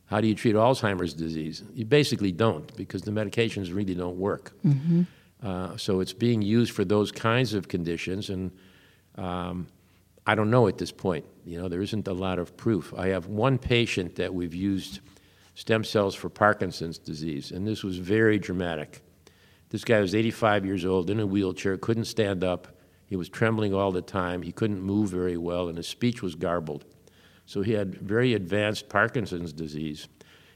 How 0.07 0.21
do 0.21 0.26
you 0.26 0.35
treat 0.35 0.57
Alzheimer's 0.57 1.14
disease? 1.14 1.62
You 1.75 1.85
basically 1.85 2.33
don't 2.33 2.75
because 2.76 3.02
the 3.02 3.12
medications 3.12 3.73
really 3.75 3.95
don't 3.95 4.19
work. 4.19 4.52
Uh, 5.43 5.76
so 5.76 6.00
it's 6.00 6.12
being 6.12 6.43
used 6.43 6.73
for 6.73 6.85
those 6.85 7.12
kinds 7.12 7.55
of 7.55 7.69
conditions, 7.69 8.28
and 8.31 8.50
um, 9.17 9.69
I 10.26 10.35
don't 10.35 10.50
know 10.50 10.67
at 10.67 10.78
this 10.78 10.90
point. 10.90 11.25
You 11.47 11.62
know, 11.62 11.69
there 11.69 11.83
isn't 11.83 12.09
a 12.09 12.12
lot 12.12 12.40
of 12.40 12.57
proof. 12.57 12.93
I 12.97 13.09
have 13.09 13.26
one 13.26 13.57
patient 13.57 14.17
that 14.17 14.35
we've 14.35 14.55
used 14.55 14.99
stem 15.55 15.85
cells 15.85 16.17
for 16.17 16.28
Parkinson's 16.28 16.99
disease, 16.99 17.52
and 17.52 17.64
this 17.64 17.85
was 17.85 17.99
very 17.99 18.38
dramatic. 18.40 19.02
This 19.71 19.85
guy 19.85 20.00
was 20.00 20.14
85 20.14 20.67
years 20.67 20.85
old, 20.85 21.11
in 21.11 21.21
a 21.21 21.26
wheelchair, 21.26 21.76
couldn't 21.76 22.07
stand 22.07 22.43
up. 22.43 22.77
He 23.09 23.17
was 23.17 23.29
trembling 23.29 23.75
all 23.75 23.91
the 23.91 24.03
time. 24.03 24.43
He 24.43 24.53
couldn't 24.53 24.83
move 24.83 25.09
very 25.11 25.37
well, 25.37 25.69
and 25.69 25.77
his 25.77 25.88
speech 25.88 26.23
was 26.23 26.35
garbled. 26.35 26.85
So 27.47 27.62
he 27.62 27.73
had 27.73 27.95
very 27.95 28.35
advanced 28.35 28.88
Parkinson's 28.88 29.53
disease 29.53 30.09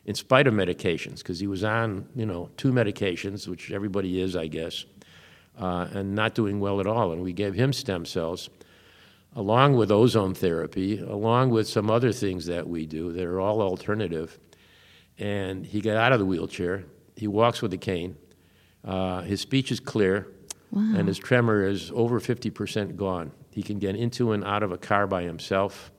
in 0.04 0.14
spite 0.14 0.46
of 0.46 0.52
medications, 0.52 1.18
because 1.18 1.40
he 1.40 1.46
was 1.46 1.64
on, 1.64 2.06
you 2.14 2.26
know, 2.26 2.50
two 2.56 2.72
medications, 2.72 3.48
which 3.48 3.70
everybody 3.70 4.20
is, 4.20 4.36
I 4.36 4.48
guess, 4.48 4.84
uh, 5.58 5.86
and 5.92 6.14
not 6.14 6.34
doing 6.34 6.60
well 6.60 6.80
at 6.80 6.86
all. 6.86 7.12
And 7.12 7.22
we 7.22 7.32
gave 7.32 7.54
him 7.54 7.72
stem 7.72 8.04
cells, 8.04 8.50
along 9.34 9.76
with 9.76 9.90
ozone 9.90 10.34
therapy, 10.34 10.98
along 10.98 11.50
with 11.50 11.68
some 11.68 11.88
other 11.88 12.12
things 12.12 12.46
that 12.46 12.68
we 12.68 12.84
do 12.84 13.12
that 13.12 13.24
are 13.24 13.40
all 13.40 13.62
alternative. 13.62 14.38
And 15.18 15.64
he 15.64 15.80
got 15.80 15.96
out 15.96 16.12
of 16.12 16.18
the 16.18 16.26
wheelchair. 16.26 16.84
He 17.16 17.28
walks 17.28 17.62
with 17.62 17.72
a 17.72 17.78
cane. 17.78 18.16
Uh, 18.84 19.22
his 19.22 19.40
speech 19.40 19.70
is 19.70 19.78
clear. 19.78 20.26
Wow. 20.72 20.94
And 20.96 21.06
his 21.06 21.18
tremor 21.18 21.64
is 21.64 21.92
over 21.94 22.18
50% 22.18 22.96
gone. 22.96 23.30
He 23.50 23.62
can 23.62 23.78
get 23.78 23.94
into 23.94 24.32
and 24.32 24.42
out 24.42 24.62
of 24.62 24.72
a 24.72 24.78
car 24.78 25.06
by 25.06 25.22
himself 25.22 25.92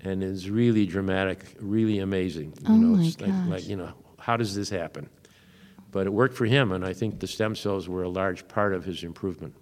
and 0.00 0.22
is 0.22 0.50
really 0.50 0.86
dramatic, 0.86 1.56
really 1.60 2.00
amazing. 2.00 2.52
You 2.60 2.66
Oh 2.66 2.76
know, 2.76 2.96
my 2.96 3.04
it's 3.04 3.20
like, 3.20 3.32
like, 3.48 3.68
you 3.68 3.76
know, 3.76 3.92
how 4.18 4.36
does 4.36 4.54
this 4.54 4.68
happen? 4.68 5.08
But 5.90 6.06
it 6.06 6.12
worked 6.12 6.36
for 6.36 6.44
him, 6.44 6.72
and 6.72 6.84
I 6.84 6.92
think 6.92 7.20
the 7.20 7.26
stem 7.26 7.54
cells 7.54 7.88
were 7.88 8.02
a 8.02 8.08
large 8.08 8.46
part 8.46 8.74
of 8.74 8.84
his 8.84 9.04
improvement. 9.04 9.54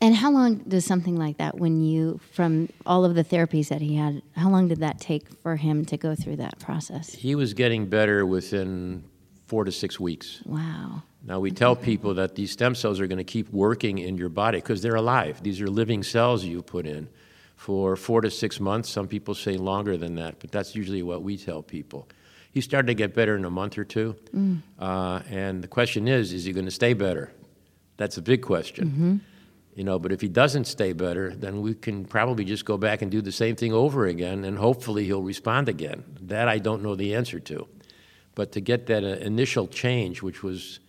And 0.00 0.14
how 0.14 0.30
long 0.30 0.58
does 0.58 0.84
something 0.84 1.16
like 1.16 1.38
that, 1.38 1.58
when 1.58 1.82
you, 1.82 2.20
from 2.32 2.68
all 2.86 3.04
of 3.04 3.14
the 3.14 3.24
therapies 3.24 3.68
that 3.68 3.82
he 3.82 3.96
had, 3.96 4.22
how 4.36 4.48
long 4.48 4.68
did 4.68 4.78
that 4.80 5.00
take 5.00 5.28
for 5.42 5.56
him 5.56 5.84
to 5.86 5.96
go 5.96 6.14
through 6.14 6.36
that 6.36 6.58
process? 6.58 7.12
He 7.12 7.34
was 7.34 7.52
getting 7.52 7.86
better 7.86 8.24
within 8.24 9.04
four 9.46 9.64
to 9.64 9.72
six 9.72 9.98
weeks. 9.98 10.40
Wow. 10.46 11.02
Now, 11.28 11.40
we 11.40 11.50
tell 11.50 11.76
people 11.76 12.14
that 12.14 12.36
these 12.36 12.52
stem 12.52 12.74
cells 12.74 13.00
are 13.00 13.06
going 13.06 13.18
to 13.18 13.24
keep 13.24 13.52
working 13.52 13.98
in 13.98 14.16
your 14.16 14.30
body 14.30 14.58
because 14.58 14.80
they're 14.80 14.94
alive. 14.94 15.42
These 15.42 15.60
are 15.60 15.68
living 15.68 16.02
cells 16.02 16.42
you 16.42 16.62
put 16.62 16.86
in 16.86 17.10
for 17.54 17.96
four 17.96 18.22
to 18.22 18.30
six 18.30 18.58
months. 18.58 18.88
Some 18.88 19.08
people 19.08 19.34
say 19.34 19.58
longer 19.58 19.98
than 19.98 20.14
that, 20.14 20.38
but 20.38 20.50
that's 20.50 20.74
usually 20.74 21.02
what 21.02 21.22
we 21.22 21.36
tell 21.36 21.62
people. 21.62 22.08
He 22.50 22.62
started 22.62 22.86
to 22.86 22.94
get 22.94 23.14
better 23.14 23.36
in 23.36 23.44
a 23.44 23.50
month 23.50 23.76
or 23.76 23.84
two. 23.84 24.16
Uh, 24.78 25.20
and 25.28 25.62
the 25.62 25.68
question 25.68 26.08
is 26.08 26.32
is 26.32 26.46
he 26.46 26.52
going 26.54 26.64
to 26.64 26.70
stay 26.70 26.94
better? 26.94 27.30
That's 27.98 28.16
a 28.16 28.22
big 28.22 28.40
question. 28.40 29.20
You 29.74 29.84
know, 29.84 29.98
but 29.98 30.12
if 30.12 30.22
he 30.22 30.28
doesn't 30.28 30.64
stay 30.64 30.94
better, 30.94 31.34
then 31.34 31.60
we 31.60 31.74
can 31.74 32.06
probably 32.06 32.46
just 32.46 32.64
go 32.64 32.78
back 32.78 33.02
and 33.02 33.10
do 33.10 33.20
the 33.20 33.32
same 33.32 33.54
thing 33.54 33.74
over 33.74 34.06
again, 34.06 34.46
and 34.46 34.56
hopefully 34.56 35.04
he'll 35.04 35.22
respond 35.22 35.68
again. 35.68 36.04
That 36.22 36.48
I 36.48 36.58
don't 36.58 36.82
know 36.82 36.96
the 36.96 37.14
answer 37.14 37.38
to. 37.38 37.68
But 38.34 38.52
to 38.52 38.62
get 38.62 38.86
that 38.86 39.04
uh, 39.04 39.18
initial 39.20 39.68
change, 39.68 40.22
which 40.22 40.42
was 40.42 40.80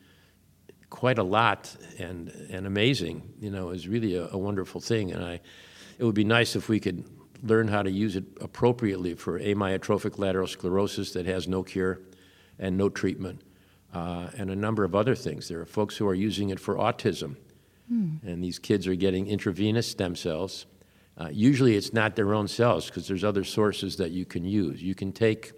quite 0.90 1.18
a 1.18 1.24
lot 1.24 1.76
and, 1.98 2.30
and 2.50 2.66
amazing, 2.66 3.22
you 3.40 3.52
know, 3.52 3.70
is 3.70 3.88
really 3.88 4.16
a, 4.16 4.28
a 4.32 4.38
wonderful 4.38 4.82
thing. 4.82 5.12
And 5.12 5.24
I, 5.24 5.40
it 5.98 6.04
would 6.04 6.16
be 6.16 6.24
nice 6.24 6.56
if 6.56 6.70
we 6.70 6.80
could 6.80 7.04
learn 7.44 7.68
how 7.68 7.84
to 7.84 7.92
use 7.92 8.16
it 8.16 8.26
appropriately 8.42 9.14
for 9.14 9.40
amyotrophic 9.40 10.18
lateral 10.18 10.48
sclerosis 10.48 11.14
that 11.14 11.26
has 11.26 11.48
no 11.48 11.64
cure 11.64 12.02
and 12.58 12.78
no 12.78 12.90
treatment, 12.90 13.42
uh, 13.94 14.28
and 14.38 14.50
a 14.50 14.56
number 14.56 14.84
of 14.84 14.94
other 14.96 15.16
things. 15.16 15.48
There 15.48 15.62
are 15.62 15.66
folks 15.66 15.96
who 15.96 16.08
are 16.08 16.16
using 16.16 16.50
it 16.50 16.60
for 16.60 16.76
autism, 16.76 17.38
and 18.24 18.44
these 18.44 18.60
kids 18.60 18.86
are 18.88 18.96
getting 18.96 19.28
intravenous 19.28 19.88
stem 19.88 20.16
cells. 20.16 20.66
Uh, 21.18 21.30
usually, 21.32 21.76
it's 21.76 21.94
not 21.94 22.16
their 22.16 22.34
own 22.34 22.48
cells 22.48 22.88
because 22.88 23.08
there's 23.08 23.24
other 23.24 23.44
sources 23.44 23.96
that 23.98 24.12
you 24.12 24.26
can 24.26 24.44
use. 24.44 24.82
You 24.82 24.96
can 24.96 25.12
take 25.12 25.54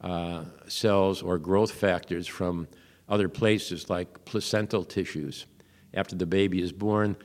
uh, 0.00 0.44
cells 0.68 1.22
or 1.22 1.38
growth 1.38 1.72
factors 1.72 2.26
from 2.26 2.66
other 3.10 3.28
places 3.28 3.90
like 3.90 4.24
placental 4.24 4.84
tissues. 4.84 5.46
After 5.92 6.14
the 6.14 6.26
baby 6.26 6.62
is 6.62 6.72
born, 6.72 7.16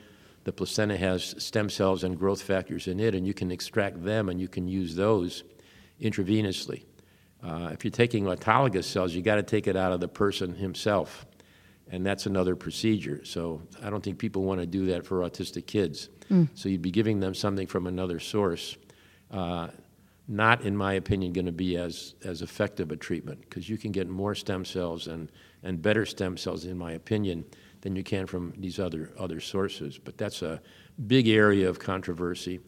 the 0.43 0.51
placenta 0.51 0.97
has 0.97 1.35
stem 1.37 1.69
cells 1.69 2.03
and 2.03 2.17
growth 2.17 2.41
factors 2.41 2.87
in 2.87 2.99
it, 2.99 3.15
and 3.15 3.25
you 3.25 3.33
can 3.33 3.51
extract 3.51 4.03
them 4.03 4.27
and 4.29 4.41
you 4.41 4.47
can 4.47 4.67
use 4.67 4.95
those 4.95 5.43
intravenously. 6.01 6.83
Uh, 7.43 7.69
if 7.71 7.85
you're 7.85 7.91
taking 7.91 8.25
autologous 8.25 8.85
cells, 8.85 9.13
you 9.13 9.21
got 9.21 9.35
to 9.35 9.43
take 9.43 9.67
it 9.67 9.75
out 9.75 9.91
of 9.91 9.99
the 9.99 10.07
person 10.07 10.55
himself, 10.55 11.27
and 11.91 12.03
that's 12.03 12.25
another 12.25 12.55
procedure. 12.55 13.23
So 13.23 13.61
I 13.83 13.91
don't 13.91 14.03
think 14.03 14.17
people 14.17 14.43
want 14.43 14.59
to 14.61 14.65
do 14.65 14.87
that 14.87 15.05
for 15.05 15.19
autistic 15.19 15.67
kids. 15.67 16.09
So 16.55 16.69
you'd 16.69 16.81
be 16.81 16.91
giving 16.91 17.19
them 17.19 17.35
something 17.35 17.67
from 17.67 17.85
another 17.85 18.19
source. 18.19 18.77
Uh, 19.29 19.67
not, 20.27 20.61
in 20.61 20.75
my 20.75 20.93
opinion, 20.93 21.33
going 21.33 21.45
to 21.45 21.51
be 21.51 21.77
as, 21.77 22.15
as 22.23 22.41
effective 22.41 22.91
a 22.91 22.95
treatment 22.95 23.41
because 23.41 23.69
you 23.69 23.77
can 23.77 23.91
get 23.91 24.09
more 24.09 24.33
stem 24.33 24.65
cells 24.65 25.07
and, 25.07 25.31
and 25.63 25.81
better 25.81 26.05
stem 26.05 26.35
cells, 26.37 26.65
in 26.65 26.77
my 26.77 26.93
opinion, 26.93 27.45
than 27.81 27.95
you 27.95 28.03
can 28.03 28.25
from 28.25 28.53
these 28.57 28.79
other, 28.79 29.11
other 29.19 29.39
sources. 29.39 29.99
But 29.99 30.17
that's 30.17 30.41
a 30.41 30.61
big 31.07 31.27
area 31.27 31.69
of 31.69 31.77
controversy, 31.77 32.59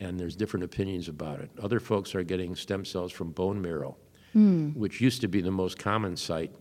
and 0.00 0.20
there's 0.20 0.36
different 0.36 0.64
opinions 0.64 1.08
about 1.08 1.40
it. 1.40 1.50
Other 1.62 1.80
folks 1.80 2.14
are 2.14 2.22
getting 2.22 2.54
stem 2.54 2.84
cells 2.84 3.12
from 3.12 3.30
bone 3.30 3.60
marrow, 3.62 3.96
which 4.74 5.00
used 5.00 5.22
to 5.22 5.28
be 5.28 5.40
the 5.40 5.50
most 5.50 5.78
common 5.78 6.16
site. 6.16 6.52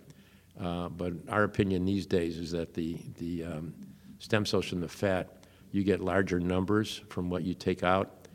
Uh, 0.57 0.87
but 0.87 1.11
our 1.27 1.43
opinion 1.43 1.83
these 1.83 2.05
days 2.05 2.37
is 2.37 2.51
that 2.51 2.73
the, 2.73 2.97
the 3.17 3.43
um, 3.43 3.73
stem 4.19 4.45
cells 4.45 4.67
from 4.67 4.79
the 4.79 4.87
fat, 4.87 5.43
you 5.71 5.83
get 5.83 5.99
larger 5.99 6.39
numbers 6.39 7.01
from 7.09 7.29
what 7.29 7.43
you 7.43 7.53
take 7.53 7.83
out, 7.83 8.29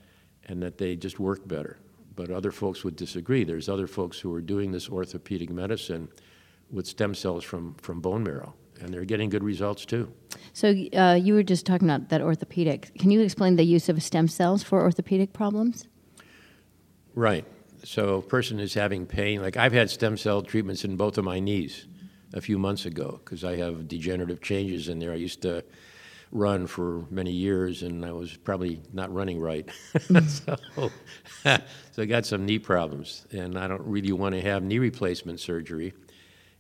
and 0.45 0.63
that 0.63 0.77
they 0.77 0.97
just 0.97 1.19
work 1.19 1.49
better. 1.49 1.79
But 2.21 2.31
other 2.31 2.51
folks 2.51 2.85
would 2.85 2.97
disagree. 2.97 3.45
There's 3.45 3.67
other 3.67 3.87
folks 3.87 4.21
who 4.21 4.31
are 4.35 4.43
doing 4.43 4.73
this 4.73 4.91
orthopedic 4.91 5.49
medicine 5.49 6.11
with 6.71 6.87
stem 6.87 7.15
cells 7.15 7.43
from, 7.43 7.77
from 7.77 8.03
bone 8.03 8.23
marrow, 8.23 8.53
and 8.79 8.93
they're 8.93 9.07
getting 9.07 9.31
good 9.31 9.43
results 9.43 9.87
too. 9.87 10.13
So 10.53 10.69
uh, 10.69 11.15
you 11.15 11.33
were 11.33 11.43
just 11.43 11.65
talking 11.65 11.89
about 11.89 12.11
that 12.11 12.21
orthopedic. 12.21 12.93
Can 12.99 13.11
you 13.11 13.23
explain 13.23 13.57
the 13.57 13.65
use 13.65 13.89
of 13.89 14.03
stem 14.03 14.29
cells 14.29 14.63
for 14.63 14.83
orthopedic 14.83 15.33
problems? 15.33 15.89
Right. 17.15 17.47
So 17.85 18.17
a 18.17 18.23
person 18.23 18.61
is 18.61 18.75
having 18.75 19.07
pain. 19.07 19.41
Like 19.41 19.57
I've 19.57 19.73
had 19.73 19.89
stem 19.89 20.19
cell 20.19 20.43
treatments 20.43 20.85
in 20.85 20.99
both 20.99 21.17
of 21.17 21.25
my 21.25 21.41
knees 21.41 21.87
a 22.35 22.43
few 22.43 22.59
months 22.59 22.85
ago 22.85 23.19
because 23.25 23.45
I 23.45 23.57
have 23.57 23.89
degenerative 23.89 24.43
changes 24.43 24.91
in 24.91 24.99
there. 24.99 25.13
I 25.13 25.17
used 25.17 25.41
to 25.41 25.65
run 26.33 26.67
for 26.67 27.05
many 27.11 27.33
years 27.33 27.83
and 27.83 28.05
I 28.05 28.13
was 28.13 28.37
probably 28.37 28.81
not 28.93 29.13
running 29.13 29.41
right. 29.41 29.69
so, 30.29 30.57
so 31.45 32.03
I 32.03 32.05
got 32.05 32.27
some 32.27 32.47
knee 32.47 32.59
problems 32.59 33.27
and 33.33 33.59
I 33.59 33.67
don't 33.67 33.83
really 33.83 34.13
want 34.13 34.35
to 34.35 34.41
have 34.41 34.63
knee 34.63 34.79
replacement 34.79 35.41
surgery 35.41 35.93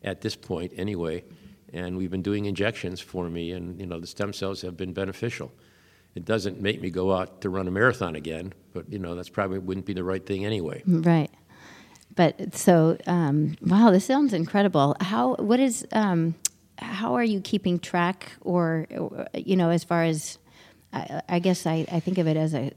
at 0.02 0.20
this 0.20 0.36
point 0.36 0.72
anyway. 0.76 1.24
And 1.72 1.96
we've 1.96 2.10
been 2.10 2.22
doing 2.22 2.46
injections 2.46 3.00
for 3.00 3.30
me 3.30 3.52
and 3.52 3.78
you 3.80 3.86
know 3.86 4.00
the 4.00 4.06
stem 4.06 4.32
cells 4.32 4.62
have 4.62 4.76
been 4.76 4.92
beneficial. 4.92 5.52
It 6.16 6.24
doesn't 6.24 6.60
make 6.60 6.80
me 6.80 6.90
go 6.90 7.12
out 7.12 7.40
to 7.42 7.50
run 7.50 7.68
a 7.68 7.70
marathon 7.70 8.16
again, 8.16 8.52
but 8.72 8.90
you 8.92 8.98
know 8.98 9.14
that's 9.14 9.28
probably 9.28 9.58
wouldn't 9.58 9.86
be 9.86 9.92
the 9.92 10.02
right 10.02 10.24
thing 10.24 10.44
anyway. 10.44 10.82
Right. 10.84 11.30
But 12.16 12.56
so, 12.56 12.98
um, 13.06 13.56
wow, 13.62 13.90
this 13.90 14.04
sounds 14.04 14.32
incredible. 14.32 14.96
How, 15.00 15.36
what 15.36 15.60
is, 15.60 15.86
um, 15.92 16.34
how 16.80 17.14
are 17.14 17.24
you 17.24 17.40
keeping 17.40 17.78
track 17.78 18.32
or, 18.40 18.86
you 19.34 19.56
know, 19.56 19.70
as 19.70 19.84
far 19.84 20.04
as, 20.04 20.38
I, 20.92 21.22
I 21.28 21.38
guess 21.38 21.66
I, 21.66 21.86
I 21.90 22.00
think 22.00 22.18
of 22.18 22.26
it 22.26 22.36
as 22.36 22.54
a, 22.54 22.72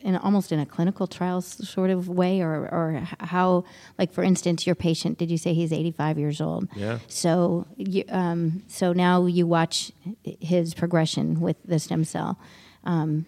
in 0.00 0.16
almost 0.16 0.52
in 0.52 0.60
a 0.60 0.66
clinical 0.66 1.06
trial 1.06 1.40
sort 1.40 1.90
of 1.90 2.08
way 2.08 2.40
or, 2.40 2.68
or 2.68 3.02
how, 3.20 3.64
like 3.98 4.12
for 4.12 4.22
instance, 4.22 4.66
your 4.66 4.76
patient, 4.76 5.18
did 5.18 5.30
you 5.30 5.38
say 5.38 5.52
he's 5.52 5.72
85 5.72 6.18
years 6.18 6.40
old? 6.40 6.68
Yeah. 6.76 6.98
So, 7.08 7.66
you, 7.76 8.04
um, 8.08 8.62
so 8.68 8.92
now 8.92 9.26
you 9.26 9.46
watch 9.46 9.90
his 10.22 10.74
progression 10.74 11.40
with 11.40 11.56
the 11.64 11.78
stem 11.78 12.04
cell. 12.04 12.38
Um, 12.84 13.26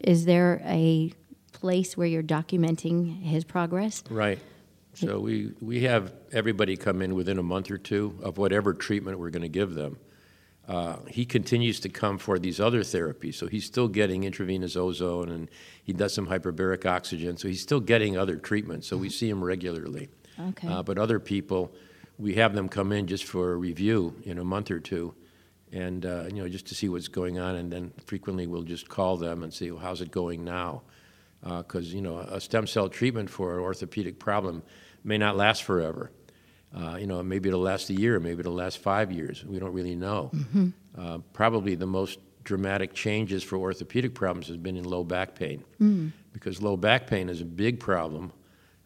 is 0.00 0.24
there 0.24 0.60
a 0.64 1.12
place 1.52 1.96
where 1.96 2.06
you're 2.06 2.22
documenting 2.22 3.22
his 3.22 3.44
progress? 3.44 4.02
Right. 4.10 4.38
So 4.98 5.20
we, 5.20 5.52
we 5.60 5.82
have 5.82 6.12
everybody 6.32 6.76
come 6.76 7.02
in 7.02 7.14
within 7.14 7.38
a 7.38 7.42
month 7.42 7.70
or 7.70 7.78
two 7.78 8.18
of 8.20 8.36
whatever 8.36 8.74
treatment 8.74 9.20
we're 9.20 9.30
going 9.30 9.42
to 9.42 9.48
give 9.48 9.74
them. 9.74 9.96
Uh, 10.66 10.96
he 11.06 11.24
continues 11.24 11.78
to 11.80 11.88
come 11.88 12.18
for 12.18 12.36
these 12.38 12.58
other 12.58 12.80
therapies, 12.80 13.36
so 13.36 13.46
he's 13.46 13.64
still 13.64 13.86
getting 13.86 14.24
intravenous 14.24 14.76
ozone 14.76 15.30
and 15.30 15.48
he 15.84 15.92
does 15.92 16.12
some 16.12 16.26
hyperbaric 16.26 16.84
oxygen, 16.84 17.36
so 17.36 17.46
he's 17.46 17.62
still 17.62 17.80
getting 17.80 18.18
other 18.18 18.36
treatments. 18.36 18.88
So 18.88 18.96
we 18.96 19.08
see 19.08 19.30
him 19.30 19.42
regularly. 19.42 20.08
Okay. 20.38 20.68
Uh, 20.68 20.82
but 20.82 20.98
other 20.98 21.20
people, 21.20 21.72
we 22.18 22.34
have 22.34 22.54
them 22.54 22.68
come 22.68 22.90
in 22.90 23.06
just 23.06 23.24
for 23.24 23.52
a 23.52 23.56
review 23.56 24.14
in 24.24 24.38
a 24.38 24.44
month 24.44 24.70
or 24.70 24.80
two, 24.80 25.14
and 25.72 26.04
uh, 26.04 26.24
you 26.26 26.42
know 26.42 26.48
just 26.48 26.66
to 26.66 26.74
see 26.74 26.88
what's 26.88 27.08
going 27.08 27.38
on, 27.38 27.54
and 27.54 27.72
then 27.72 27.92
frequently 28.04 28.46
we'll 28.46 28.62
just 28.62 28.88
call 28.88 29.16
them 29.16 29.44
and 29.44 29.54
see 29.54 29.70
well, 29.70 29.80
how's 29.80 30.00
it 30.00 30.10
going 30.10 30.44
now, 30.44 30.82
because 31.42 31.94
you 31.94 32.02
know 32.02 32.18
a 32.18 32.40
stem 32.40 32.66
cell 32.66 32.88
treatment 32.88 33.30
for 33.30 33.54
an 33.54 33.60
orthopedic 33.60 34.18
problem 34.18 34.62
may 35.08 35.18
not 35.18 35.36
last 35.36 35.64
forever. 35.64 36.12
Uh, 36.76 36.96
you 37.00 37.06
know, 37.06 37.22
maybe 37.22 37.48
it'll 37.48 37.62
last 37.62 37.88
a 37.88 37.94
year, 37.94 38.20
maybe 38.20 38.40
it'll 38.40 38.52
last 38.52 38.78
five 38.78 39.10
years. 39.10 39.42
We 39.44 39.58
don't 39.58 39.72
really 39.72 39.96
know. 39.96 40.30
Uh, 40.96 41.18
probably 41.32 41.74
the 41.74 41.86
most 41.86 42.18
dramatic 42.44 42.92
changes 42.92 43.42
for 43.42 43.56
orthopedic 43.56 44.14
problems 44.14 44.48
has 44.48 44.58
been 44.58 44.76
in 44.76 44.84
low 44.84 45.04
back 45.04 45.34
pain, 45.34 45.64
because 46.32 46.60
low 46.62 46.76
back 46.76 47.06
pain 47.06 47.28
is 47.28 47.40
a 47.40 47.44
big 47.44 47.80
problem. 47.80 48.32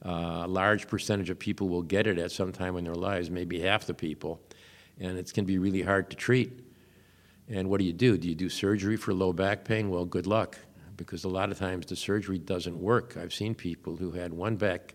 Uh, 0.05 0.43
a 0.45 0.49
large 0.49 0.89
percentage 0.89 1.31
of 1.31 1.39
people 1.39 1.69
will 1.69 1.83
get 1.83 2.07
it 2.07 2.19
at 2.19 2.31
some 2.33 2.53
time 2.53 2.77
in 2.77 2.85
their 2.85 2.95
lives, 2.95 3.31
maybe 3.31 3.61
half 3.61 3.87
the 3.87 3.95
people, 3.95 4.41
and 5.01 5.19
it's 5.19 5.33
going 5.33 5.45
to 5.45 5.53
be 5.53 5.59
really 5.59 5.83
hard 5.83 6.09
to 6.11 6.17
treat. 6.17 6.61
And 7.49 7.69
what 7.69 7.79
do 7.79 7.85
you 7.85 7.93
do? 7.93 8.17
Do 8.17 8.29
you 8.29 8.35
do 8.35 8.49
surgery 8.49 8.97
for 8.97 9.13
low 9.13 9.33
back 9.33 9.65
pain? 9.65 9.91
Well, 9.91 10.05
good 10.05 10.27
luck, 10.27 10.59
because 10.97 11.25
a 11.25 11.29
lot 11.29 11.51
of 11.51 11.59
times 11.59 11.87
the 11.87 11.97
surgery 11.97 12.39
doesn't 12.39 12.79
work. 12.79 13.17
I've 13.17 13.35
seen 13.35 13.55
people 13.55 13.97
who 13.97 14.13
had 14.13 14.33
one 14.33 14.57
back 14.57 14.95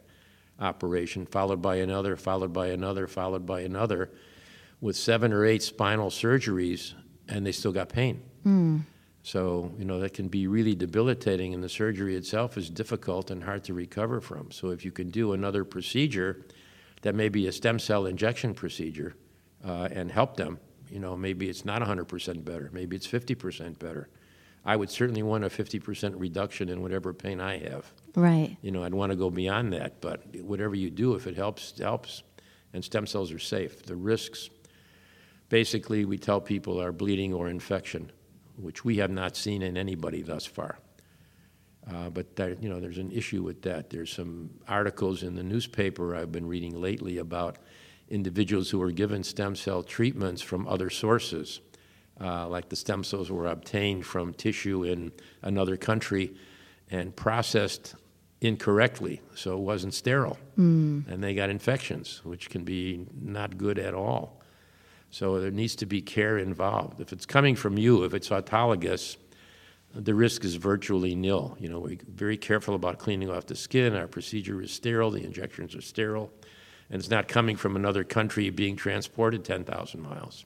operation, 0.59 1.25
followed 1.25 1.61
by 1.61 1.77
another, 1.77 2.15
followed 2.15 2.53
by 2.53 2.67
another, 2.67 3.07
followed 3.07 3.45
by 3.45 3.61
another, 3.61 4.09
with 4.81 4.95
seven 4.95 5.33
or 5.33 5.45
eight 5.45 5.63
spinal 5.63 6.09
surgeries, 6.09 6.93
and 7.27 7.45
they 7.45 7.51
still 7.51 7.71
got 7.71 7.89
pain. 7.89 8.21
So, 9.23 9.73
you 9.77 9.83
know, 9.83 9.99
that 9.99 10.13
can 10.13 10.29
be 10.29 10.47
really 10.47 10.73
debilitating, 10.73 11.53
and 11.53 11.61
the 11.61 11.69
surgery 11.69 12.15
itself 12.15 12.57
is 12.57 12.69
difficult 12.69 13.29
and 13.29 13.43
hard 13.43 13.63
to 13.65 13.73
recover 13.73 14.21
from. 14.21 14.51
So, 14.51 14.69
if 14.69 14.85
you 14.85 14.91
can 14.91 15.09
do 15.09 15.33
another 15.33 15.65
procedure 15.65 16.45
that 17.01 17.13
may 17.13 17.29
be 17.29 17.47
a 17.47 17.51
stem 17.51 17.77
cell 17.79 18.05
injection 18.05 18.53
procedure 18.53 19.15
uh, 19.65 19.89
and 19.91 20.11
help 20.11 20.37
them 20.37 20.59
You 20.89 20.99
know, 20.99 21.17
maybe 21.17 21.49
it's 21.49 21.65
not 21.65 21.81
100% 21.81 22.45
better. 22.45 22.69
Maybe 22.71 22.95
it's 22.95 23.07
50% 23.07 23.77
better. 23.79 24.07
I 24.65 24.75
would 24.75 24.89
certainly 24.89 25.23
want 25.23 25.43
a 25.43 25.49
50% 25.49 26.13
reduction 26.17 26.69
in 26.69 26.81
whatever 26.81 27.13
pain 27.13 27.39
I 27.39 27.57
have. 27.57 27.91
Right. 28.17 28.57
You 28.63 28.71
know, 28.71 28.83
I'd 28.83 28.95
want 28.95 29.11
to 29.11 29.15
go 29.15 29.29
beyond 29.29 29.73
that, 29.73 30.01
but 30.01 30.35
whatever 30.37 30.73
you 30.73 30.89
do, 30.89 31.13
if 31.13 31.27
it 31.27 31.35
helps, 31.35 31.73
it 31.73 31.83
helps. 31.83 32.23
And 32.73 32.83
stem 32.83 33.05
cells 33.05 33.31
are 33.31 33.37
safe. 33.37 33.83
The 33.83 33.95
risks, 33.95 34.49
basically, 35.49 36.03
we 36.03 36.17
tell 36.17 36.41
people 36.41 36.81
are 36.81 36.91
bleeding 36.91 37.31
or 37.31 37.47
infection, 37.47 38.11
which 38.55 38.83
we 38.83 38.97
have 38.97 39.11
not 39.11 39.37
seen 39.37 39.61
in 39.61 39.77
anybody 39.77 40.23
thus 40.23 40.47
far. 40.47 40.79
Uh, 41.87 42.09
but 42.09 42.25
you 42.59 42.69
know, 42.69 42.79
there's 42.79 42.97
an 42.97 43.11
issue 43.11 43.43
with 43.43 43.61
that. 43.61 43.91
There's 43.91 44.11
some 44.11 44.49
articles 44.67 45.21
in 45.21 45.35
the 45.35 45.43
newspaper 45.43 46.15
I've 46.15 46.31
been 46.31 46.47
reading 46.47 46.81
lately 46.81 47.19
about 47.19 47.59
individuals 48.09 48.71
who 48.71 48.79
were 48.79 48.91
given 48.91 49.23
stem 49.23 49.55
cell 49.55 49.83
treatments 49.83 50.41
from 50.41 50.67
other 50.67 50.89
sources, 50.89 51.61
uh, 52.19 52.47
like 52.47 52.69
the 52.69 52.75
stem 52.75 53.03
cells 53.03 53.29
were 53.29 53.45
obtained 53.45 54.07
from 54.07 54.33
tissue 54.33 54.85
in 54.85 55.11
another 55.43 55.77
country 55.77 56.33
and 56.89 57.15
processed 57.15 57.93
incorrectly, 58.41 59.21
so 59.35 59.53
it 59.53 59.59
wasn't 59.59 59.93
sterile. 59.93 60.37
Mm. 60.57 61.07
And 61.07 61.23
they 61.23 61.33
got 61.33 61.49
infections, 61.49 62.21
which 62.23 62.49
can 62.49 62.63
be 62.63 63.07
not 63.19 63.57
good 63.57 63.79
at 63.79 63.93
all. 63.93 64.41
So 65.09 65.39
there 65.39 65.51
needs 65.51 65.75
to 65.77 65.85
be 65.85 66.01
care 66.01 66.37
involved. 66.37 66.99
If 66.99 67.13
it's 67.13 67.25
coming 67.25 67.55
from 67.55 67.77
you, 67.77 68.03
if 68.03 68.13
it's 68.13 68.29
autologous, 68.29 69.17
the 69.95 70.13
risk 70.13 70.43
is 70.43 70.55
virtually 70.55 71.15
nil. 71.15 71.57
You 71.59 71.69
know, 71.69 71.79
we're 71.79 71.97
very 72.13 72.37
careful 72.37 72.75
about 72.75 72.99
cleaning 72.99 73.29
off 73.29 73.45
the 73.45 73.55
skin. 73.55 73.95
Our 73.95 74.07
procedure 74.07 74.61
is 74.61 74.71
sterile. 74.71 75.11
The 75.11 75.23
injections 75.23 75.75
are 75.75 75.81
sterile. 75.81 76.31
And 76.89 76.99
it's 76.99 77.09
not 77.09 77.27
coming 77.27 77.55
from 77.55 77.75
another 77.75 78.03
country 78.03 78.49
being 78.49 78.75
transported 78.75 79.43
10,000 79.43 80.01
miles. 80.01 80.45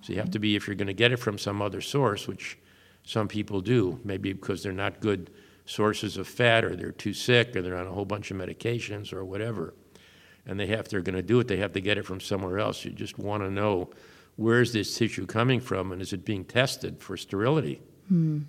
So 0.00 0.12
you 0.12 0.18
have 0.18 0.30
to 0.32 0.38
be, 0.38 0.56
if 0.56 0.66
you're 0.66 0.76
going 0.76 0.88
to 0.88 0.94
get 0.94 1.12
it 1.12 1.18
from 1.18 1.38
some 1.38 1.60
other 1.62 1.80
source, 1.80 2.26
which 2.26 2.58
some 3.04 3.28
people 3.28 3.60
do, 3.60 4.00
maybe 4.04 4.32
because 4.32 4.62
they're 4.62 4.72
not 4.72 5.00
good 5.00 5.30
sources 5.68 6.16
of 6.16 6.26
fat 6.26 6.64
or 6.64 6.74
they're 6.74 6.92
too 6.92 7.12
sick 7.12 7.54
or 7.54 7.62
they're 7.62 7.76
on 7.76 7.86
a 7.86 7.92
whole 7.92 8.06
bunch 8.06 8.30
of 8.30 8.36
medications 8.36 9.12
or 9.12 9.24
whatever, 9.24 9.74
and 10.46 10.58
they 10.58 10.66
have, 10.66 10.88
they're 10.88 11.02
going 11.02 11.14
to 11.14 11.22
do 11.22 11.38
it, 11.40 11.46
they 11.46 11.58
have 11.58 11.72
to 11.74 11.80
get 11.80 11.98
it 11.98 12.06
from 12.06 12.20
somewhere 12.20 12.58
else. 12.58 12.84
You 12.84 12.90
just 12.90 13.18
want 13.18 13.42
to 13.42 13.50
know 13.50 13.90
where's 14.36 14.72
this 14.72 14.96
tissue 14.96 15.26
coming 15.26 15.60
from 15.60 15.92
and 15.92 16.00
is 16.00 16.12
it 16.12 16.24
being 16.24 16.44
tested 16.44 17.02
for 17.02 17.16
sterility? 17.16 17.82
Hmm. 18.08 18.40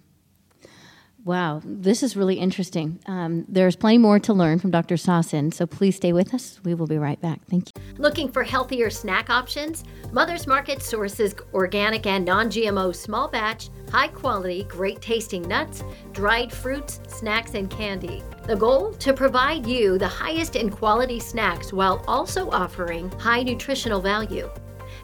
Wow, 1.26 1.62
this 1.66 2.02
is 2.02 2.16
really 2.16 2.36
interesting. 2.36 3.00
Um, 3.06 3.46
there's 3.50 3.76
plenty 3.76 3.98
more 3.98 4.20
to 4.20 4.34
learn 4.34 4.58
from 4.60 4.72
Dr. 4.72 4.96
Sosin, 4.96 5.54
so 5.54 5.68
please 5.68 5.96
stay 5.96 6.14
with 6.14 6.34
us. 6.34 6.60
We 6.64 6.74
will 6.74 6.88
be 6.88 6.98
right 6.98 7.20
back. 7.22 7.42
Thank 7.50 7.70
you. 7.70 7.84
Looking 7.98 8.32
for 8.32 8.42
healthier 8.42 8.90
snack 8.90 9.30
options? 9.30 9.84
Mother's 10.14 10.48
Market 10.48 10.82
sources 10.82 11.36
organic 11.54 12.06
and 12.06 12.24
non 12.24 12.48
GMO 12.50 12.96
small 12.96 13.28
batch, 13.28 13.70
high 13.92 14.08
quality, 14.08 14.64
great 14.64 15.02
tasting 15.02 15.42
nuts, 15.42 15.84
dried 16.14 16.54
fruits, 16.54 17.02
snacks, 17.08 17.54
and 17.54 17.70
candy. 17.70 18.24
The 18.44 18.56
goal? 18.56 18.94
To 18.94 19.14
provide 19.14 19.68
you 19.68 19.98
the 19.98 20.08
highest 20.08 20.56
in 20.56 20.70
quality 20.70 21.20
snacks 21.20 21.74
while 21.74 22.04
also 22.08 22.50
offering 22.50 23.12
high 23.20 23.44
nutritional 23.44 24.00
value. 24.00 24.50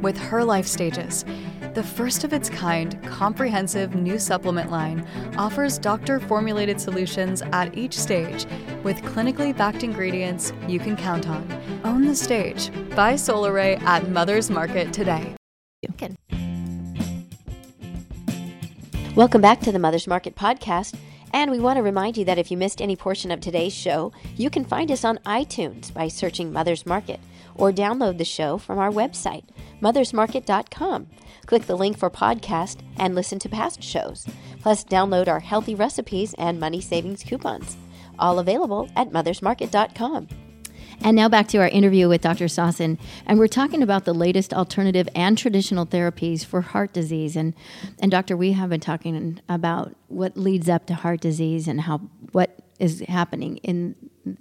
with 0.00 0.16
her 0.16 0.44
life 0.44 0.66
stages. 0.66 1.24
The 1.74 1.82
first 1.82 2.24
of 2.24 2.32
its 2.32 2.50
kind, 2.50 3.00
comprehensive 3.04 3.94
new 3.94 4.18
supplement 4.18 4.70
line 4.70 5.06
offers 5.36 5.78
doctor 5.78 6.18
formulated 6.18 6.80
solutions 6.80 7.42
at 7.52 7.76
each 7.78 7.96
stage 7.96 8.46
with 8.82 9.00
clinically 9.02 9.56
backed 9.56 9.84
ingredients 9.84 10.52
you 10.66 10.80
can 10.80 10.96
count 10.96 11.28
on. 11.28 11.46
Own 11.84 12.06
the 12.06 12.16
stage. 12.16 12.70
Buy 12.96 13.14
Solaray 13.14 13.80
at 13.82 14.08
Mother's 14.08 14.50
Market 14.50 14.92
today. 14.92 15.34
Welcome 19.16 19.40
back 19.40 19.60
to 19.60 19.72
the 19.72 19.78
Mother's 19.78 20.06
Market 20.06 20.34
podcast. 20.34 20.96
And 21.32 21.50
we 21.50 21.60
want 21.60 21.76
to 21.76 21.82
remind 21.82 22.16
you 22.16 22.24
that 22.24 22.38
if 22.38 22.50
you 22.50 22.56
missed 22.56 22.82
any 22.82 22.96
portion 22.96 23.30
of 23.30 23.40
today's 23.40 23.72
show, 23.72 24.12
you 24.36 24.50
can 24.50 24.64
find 24.64 24.90
us 24.90 25.04
on 25.04 25.18
iTunes 25.18 25.92
by 25.92 26.08
searching 26.08 26.52
Mother's 26.52 26.84
Market 26.86 27.20
or 27.54 27.72
download 27.72 28.18
the 28.18 28.24
show 28.24 28.58
from 28.58 28.78
our 28.78 28.90
website, 28.90 29.44
mothersmarket.com. 29.80 31.08
Click 31.46 31.66
the 31.66 31.76
link 31.76 31.98
for 31.98 32.10
podcast 32.10 32.80
and 32.96 33.14
listen 33.14 33.38
to 33.40 33.48
past 33.48 33.82
shows. 33.82 34.26
Plus, 34.60 34.84
download 34.84 35.28
our 35.28 35.40
healthy 35.40 35.74
recipes 35.74 36.34
and 36.34 36.60
money 36.60 36.80
savings 36.80 37.22
coupons. 37.24 37.76
All 38.18 38.38
available 38.38 38.88
at 38.94 39.10
mothersmarket.com. 39.10 40.28
And 41.02 41.16
now 41.16 41.30
back 41.30 41.48
to 41.48 41.58
our 41.58 41.68
interview 41.68 42.08
with 42.08 42.20
Dr. 42.20 42.44
Sosin. 42.44 42.98
And 43.24 43.38
we're 43.38 43.46
talking 43.46 43.82
about 43.82 44.04
the 44.04 44.12
latest 44.12 44.52
alternative 44.52 45.08
and 45.14 45.38
traditional 45.38 45.86
therapies 45.86 46.44
for 46.44 46.60
heart 46.60 46.92
disease. 46.92 47.36
And, 47.36 47.54
and 48.00 48.10
Doctor, 48.10 48.36
we 48.36 48.52
have 48.52 48.68
been 48.68 48.80
talking 48.80 49.40
about 49.48 49.94
what 50.08 50.36
leads 50.36 50.68
up 50.68 50.86
to 50.86 50.94
heart 50.94 51.20
disease 51.20 51.66
and 51.66 51.80
how 51.80 51.98
what 52.32 52.58
is 52.78 53.00
happening 53.00 53.56
in 53.58 53.94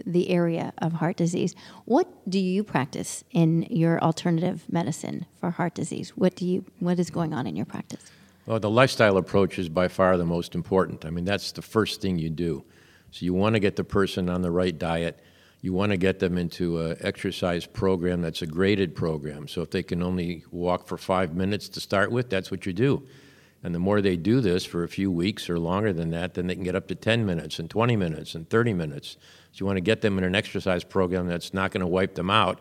the 0.06 0.30
area 0.30 0.74
of 0.80 0.94
heart 0.94 1.18
disease. 1.18 1.56
What 1.86 2.08
do 2.30 2.40
you 2.40 2.64
practice 2.64 3.24
in 3.32 3.64
your 3.70 4.02
alternative 4.02 4.66
medicine 4.70 5.26
for 5.40 5.52
heart 5.52 5.76
disease? 5.76 6.12
What 6.12 6.36
do 6.36 6.46
you 6.46 6.66
what 6.80 7.00
is 7.00 7.10
going 7.10 7.34
on 7.34 7.48
in 7.48 7.56
your 7.56 7.66
practice? 7.66 8.12
Well, 8.46 8.60
the 8.60 8.70
lifestyle 8.70 9.18
approach 9.18 9.60
is 9.60 9.70
by 9.70 9.88
far 9.88 10.18
the 10.18 10.26
most 10.26 10.56
important. 10.56 11.06
I 11.06 11.12
mean, 11.12 11.26
that's 11.26 11.52
the 11.52 11.62
first 11.62 12.02
thing 12.02 12.18
you 12.18 12.30
do. 12.30 12.64
So 13.12 13.26
you 13.26 13.34
want 13.34 13.56
to 13.56 13.60
get 13.60 13.76
the 13.76 13.84
person 13.84 14.30
on 14.30 14.42
the 14.42 14.52
right 14.52 14.78
diet 14.78 15.20
you 15.62 15.74
want 15.74 15.92
to 15.92 15.98
get 15.98 16.20
them 16.20 16.38
into 16.38 16.80
an 16.82 16.98
exercise 17.02 17.66
program 17.66 18.22
that's 18.22 18.42
a 18.42 18.48
graded 18.48 18.96
program. 18.96 19.48
So 19.48 19.62
if 19.62 19.72
they 19.72 19.84
can 19.84 20.02
only 20.02 20.46
walk 20.52 20.88
for 20.88 20.98
five 20.98 21.36
minutes 21.36 21.68
to 21.70 21.80
start 21.80 22.12
with, 22.12 22.30
that's 22.30 22.50
what 22.50 22.66
you 22.66 22.72
do. 22.72 23.06
And 23.62 23.76
the 23.76 23.80
more 23.80 24.02
they 24.02 24.16
do 24.16 24.40
this 24.40 24.64
for 24.64 24.84
a 24.84 24.88
few 24.88 25.12
weeks 25.12 25.50
or 25.50 25.60
longer 25.60 25.92
than 25.92 26.12
that, 26.12 26.34
then 26.34 26.48
they 26.48 26.56
can 26.56 26.64
get 26.64 26.76
up 26.76 26.88
to 26.88 26.96
10 26.96 27.26
minutes 27.26 27.60
and 27.60 27.70
20 27.70 27.98
minutes 27.98 28.36
and 28.36 28.50
30 28.50 28.74
minutes. 28.74 29.18
So 29.52 29.60
you 29.62 29.66
want 29.66 29.78
to 29.78 29.82
get 29.82 30.02
them 30.02 30.18
in 30.18 30.24
an 30.24 30.36
exercise 30.36 30.84
program 30.84 31.28
that's 31.28 31.54
not 31.54 31.72
going 31.72 31.82
to 31.82 31.88
wipe 31.88 32.16
them 32.16 32.30
out 32.30 32.60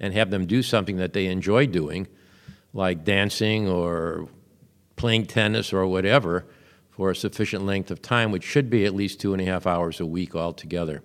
and 0.00 0.14
have 0.14 0.30
them 0.30 0.46
do 0.46 0.62
something 0.62 0.96
that 0.96 1.12
they 1.12 1.26
enjoy 1.26 1.66
doing, 1.66 2.08
like 2.72 3.04
dancing 3.04 3.68
or 3.68 4.28
playing 4.96 5.26
tennis 5.26 5.72
or 5.72 5.86
whatever, 5.86 6.46
for 6.90 7.10
a 7.10 7.16
sufficient 7.16 7.64
length 7.64 7.90
of 7.90 8.02
time, 8.02 8.30
which 8.30 8.44
should 8.44 8.68
be 8.68 8.84
at 8.84 8.94
least 8.94 9.18
two 9.20 9.32
and 9.32 9.40
a 9.40 9.44
half 9.44 9.66
hours 9.66 9.98
a 9.98 10.06
week 10.06 10.36
altogether. 10.36 11.02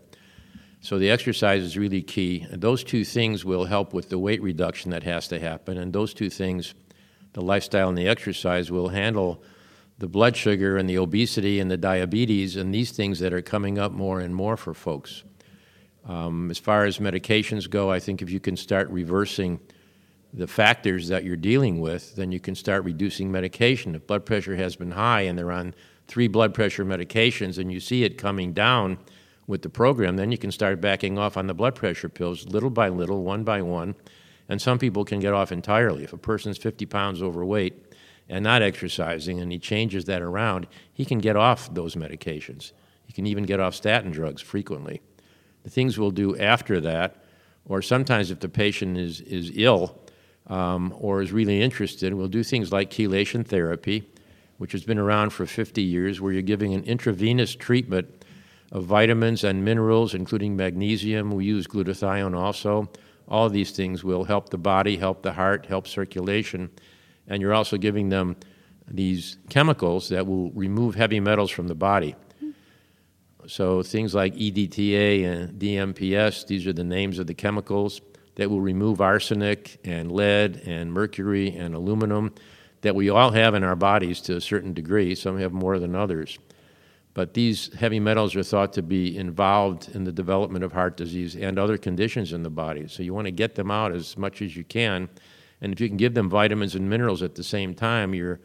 So 0.82 1.00
the 1.00 1.10
exercise 1.10 1.64
is 1.64 1.78
really 1.78 2.02
key. 2.02 2.46
And 2.50 2.62
those 2.62 2.84
two 2.84 3.04
things 3.04 3.44
will 3.44 3.66
help 3.66 3.94
with 3.94 4.10
the 4.10 4.20
weight 4.20 4.42
reduction 4.42 4.92
that 4.92 5.04
has 5.04 5.28
to 5.30 5.40
happen. 5.40 5.78
And 5.78 5.94
those 5.94 6.14
two 6.14 6.30
things, 6.30 6.74
the 7.34 7.42
lifestyle 7.42 7.90
and 7.90 7.98
the 7.98 8.08
exercise, 8.08 8.70
will 8.70 8.90
handle 8.90 9.42
the 9.98 10.08
blood 10.08 10.36
sugar 10.36 10.78
and 10.78 10.90
the 10.90 10.98
obesity 10.98 11.60
and 11.60 11.72
the 11.72 11.78
diabetes 11.78 12.56
and 12.56 12.74
these 12.74 12.92
things 12.92 13.20
that 13.20 13.34
are 13.34 13.42
coming 13.42 13.80
up 13.80 13.92
more 13.92 14.20
and 14.20 14.36
more 14.36 14.58
for 14.58 14.74
folks. 14.74 15.24
Um, 16.06 16.50
as 16.52 16.60
far 16.60 16.86
as 16.86 17.00
medications 17.00 17.70
go, 17.70 17.92
I 17.92 18.00
think 18.00 18.22
if 18.22 18.30
you 18.30 18.40
can 18.40 18.56
start 18.56 18.90
reversing 18.90 19.60
the 20.34 20.48
factors 20.48 21.08
that 21.08 21.24
you're 21.24 21.36
dealing 21.36 21.80
with, 21.80 22.16
then 22.16 22.32
you 22.32 22.40
can 22.40 22.56
start 22.56 22.84
reducing 22.84 23.32
medication. 23.32 23.96
If 23.96 24.08
blood 24.08 24.26
pressure 24.26 24.56
has 24.56 24.76
been 24.76 24.92
high 24.92 25.22
and 25.22 25.38
they're 25.38 25.52
on 25.52 25.74
three 26.08 26.28
blood 26.28 26.54
pressure 26.54 26.86
medications 26.86 27.58
and 27.58 27.72
you 27.72 27.80
see 27.80 28.04
it 28.04 28.18
coming 28.18 28.54
down, 28.54 29.00
with 29.48 29.62
the 29.62 29.70
program, 29.70 30.18
then 30.18 30.32
you 30.32 30.38
can 30.38 30.52
start 30.52 30.82
backing 30.82 31.18
off 31.18 31.38
on 31.38 31.48
the 31.48 31.54
blood 31.54 31.74
pressure 31.74 32.10
pills 32.10 32.46
little 32.48 32.70
by 32.70 32.90
little, 32.90 33.24
one 33.24 33.44
by 33.44 33.62
one. 33.62 33.96
And 34.50 34.62
some 34.62 34.78
people 34.78 35.04
can 35.04 35.20
get 35.20 35.34
off 35.34 35.52
entirely. 35.52 36.04
If 36.04 36.14
a 36.14 36.18
person's 36.18 36.58
50 36.58 36.86
pounds 36.86 37.22
overweight 37.22 37.87
and 38.30 38.44
not 38.44 38.62
exercising 38.62 39.40
and 39.40 39.52
he 39.52 39.60
changes 39.60 40.06
that 40.06 40.22
around, 40.22 40.68
he 40.94 41.06
can 41.06 41.20
get 41.20 41.36
off 41.36 41.74
those 41.74 41.96
medications. 41.96 42.72
He 43.06 43.14
can 43.14 43.26
even 43.26 43.44
get 43.46 43.60
off 43.60 43.74
statin 43.74 44.12
drugs 44.12 44.42
frequently. 44.42 45.02
The 45.64 45.70
things 45.70 45.98
we'll 45.98 46.12
do 46.12 46.38
after 46.38 46.80
that, 46.82 47.24
or 47.66 47.82
sometimes 47.82 48.32
if 48.32 48.40
the 48.40 48.50
patient 48.50 48.98
is, 48.98 49.22
is 49.22 49.52
ill 49.56 50.00
um, 50.48 50.94
or 50.98 51.22
is 51.22 51.32
really 51.32 51.62
interested, 51.62 52.14
we'll 52.14 52.28
do 52.28 52.44
things 52.44 52.72
like 52.72 52.90
chelation 52.90 53.46
therapy, 53.46 54.10
which 54.58 54.72
has 54.72 54.84
been 54.84 54.98
around 54.98 55.32
for 55.32 55.46
50 55.46 55.82
years, 55.82 56.20
where 56.20 56.32
you're 56.34 56.42
giving 56.42 56.74
an 56.74 56.84
intravenous 56.84 57.56
treatment 57.56 58.26
of 58.72 58.84
vitamins 58.86 59.44
and 59.44 59.64
minerals, 59.64 60.14
including 60.14 60.56
magnesium. 60.56 61.32
We 61.32 61.46
use 61.46 61.68
glutathione 61.68 62.36
also. 62.36 62.90
All 63.28 63.50
these 63.50 63.72
things 63.72 64.04
will 64.04 64.24
help 64.24 64.50
the 64.50 64.58
body, 64.58 64.98
help 64.98 65.22
the 65.22 65.34
heart, 65.34 65.66
help 65.66 65.88
circulation, 65.88 66.70
and 67.28 67.42
you're 67.42 67.54
also 67.54 67.78
giving 67.78 68.10
them 68.10 68.36
these 68.90 69.38
chemicals 69.50 70.10
that 70.10 70.26
will 70.26 70.52
remove 70.52 70.96
heavy 70.96 71.20
metals 71.20 71.52
from 71.52 71.68
the 71.68 71.76
body. 71.76 72.16
So 73.48 73.82
things 73.82 74.14
like 74.14 74.36
EDTA 74.36 75.26
and 75.26 75.60
DMPS, 75.60 76.48
these 76.48 76.68
are 76.68 76.74
the 76.74 76.84
names 76.84 77.20
of 77.20 77.28
the 77.28 77.34
chemicals 77.34 78.02
that 78.36 78.50
will 78.50 78.62
remove 78.62 79.02
arsenic 79.02 79.80
and 79.84 80.12
lead 80.12 80.62
and 80.66 80.92
mercury 80.92 81.56
and 81.56 81.74
aluminum 81.74 82.34
that 82.82 82.96
we 82.96 83.10
all 83.10 83.32
have 83.32 83.56
in 83.56 83.64
our 83.64 83.76
bodies 83.76 84.22
to 84.22 84.36
a 84.36 84.42
certain 84.42 84.74
degree. 84.74 85.16
Some 85.16 85.40
have 85.40 85.54
more 85.54 85.80
than 85.80 85.96
others. 85.96 86.38
But 87.14 87.34
these 87.34 87.74
heavy 87.74 88.00
metals 88.00 88.36
are 88.36 88.44
thought 88.44 88.74
to 88.74 88.84
be 88.84 89.18
involved 89.18 89.90
in 89.96 90.04
the 90.04 90.12
development 90.12 90.64
of 90.64 90.72
heart 90.72 90.98
disease 90.98 91.36
and 91.36 91.58
other 91.58 91.78
conditions 91.78 92.32
in 92.32 92.44
the 92.44 92.50
body. 92.52 92.88
So 92.88 93.02
you 93.02 93.14
want 93.14 93.26
to 93.26 93.32
get 93.32 93.56
them 93.56 93.72
out 93.72 93.92
as 93.92 94.16
much 94.18 94.44
as 94.44 94.56
you 94.56 94.64
can. 94.64 95.10
And 95.62 95.74
if 95.74 95.80
you 95.80 95.88
can 95.88 95.98
give 95.98 96.14
them 96.14 96.30
vitamins 96.30 96.76
and 96.76 96.90
minerals 96.90 97.24
at 97.24 97.36
the 97.36 97.44
same 97.44 97.74
time, 97.74 98.14
you're 98.14 98.40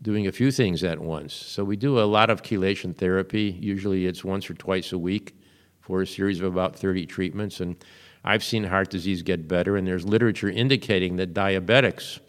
doing 0.00 0.26
a 0.26 0.32
few 0.32 0.50
things 0.50 0.84
at 0.84 0.98
once. 0.98 1.34
So 1.34 1.64
we 1.64 1.76
do 1.76 1.98
a 1.98 2.02
lot 2.02 2.30
of 2.30 2.42
chelation 2.42 2.96
therapy. 2.96 3.56
Usually 3.60 4.06
it's 4.06 4.24
once 4.24 4.48
or 4.48 4.54
twice 4.54 4.92
a 4.92 4.98
week 4.98 5.34
for 5.80 6.02
a 6.02 6.06
series 6.06 6.40
of 6.40 6.46
about 6.46 6.76
30 6.76 7.06
treatments. 7.06 7.60
And 7.60 7.76
I've 8.24 8.44
seen 8.44 8.64
heart 8.64 8.90
disease 8.90 9.22
get 9.22 9.48
better, 9.48 9.76
and 9.76 9.86
there's 9.86 10.04
literature 10.04 10.48
indicating 10.48 11.16
that 11.16 11.34
diabetics 11.34 12.20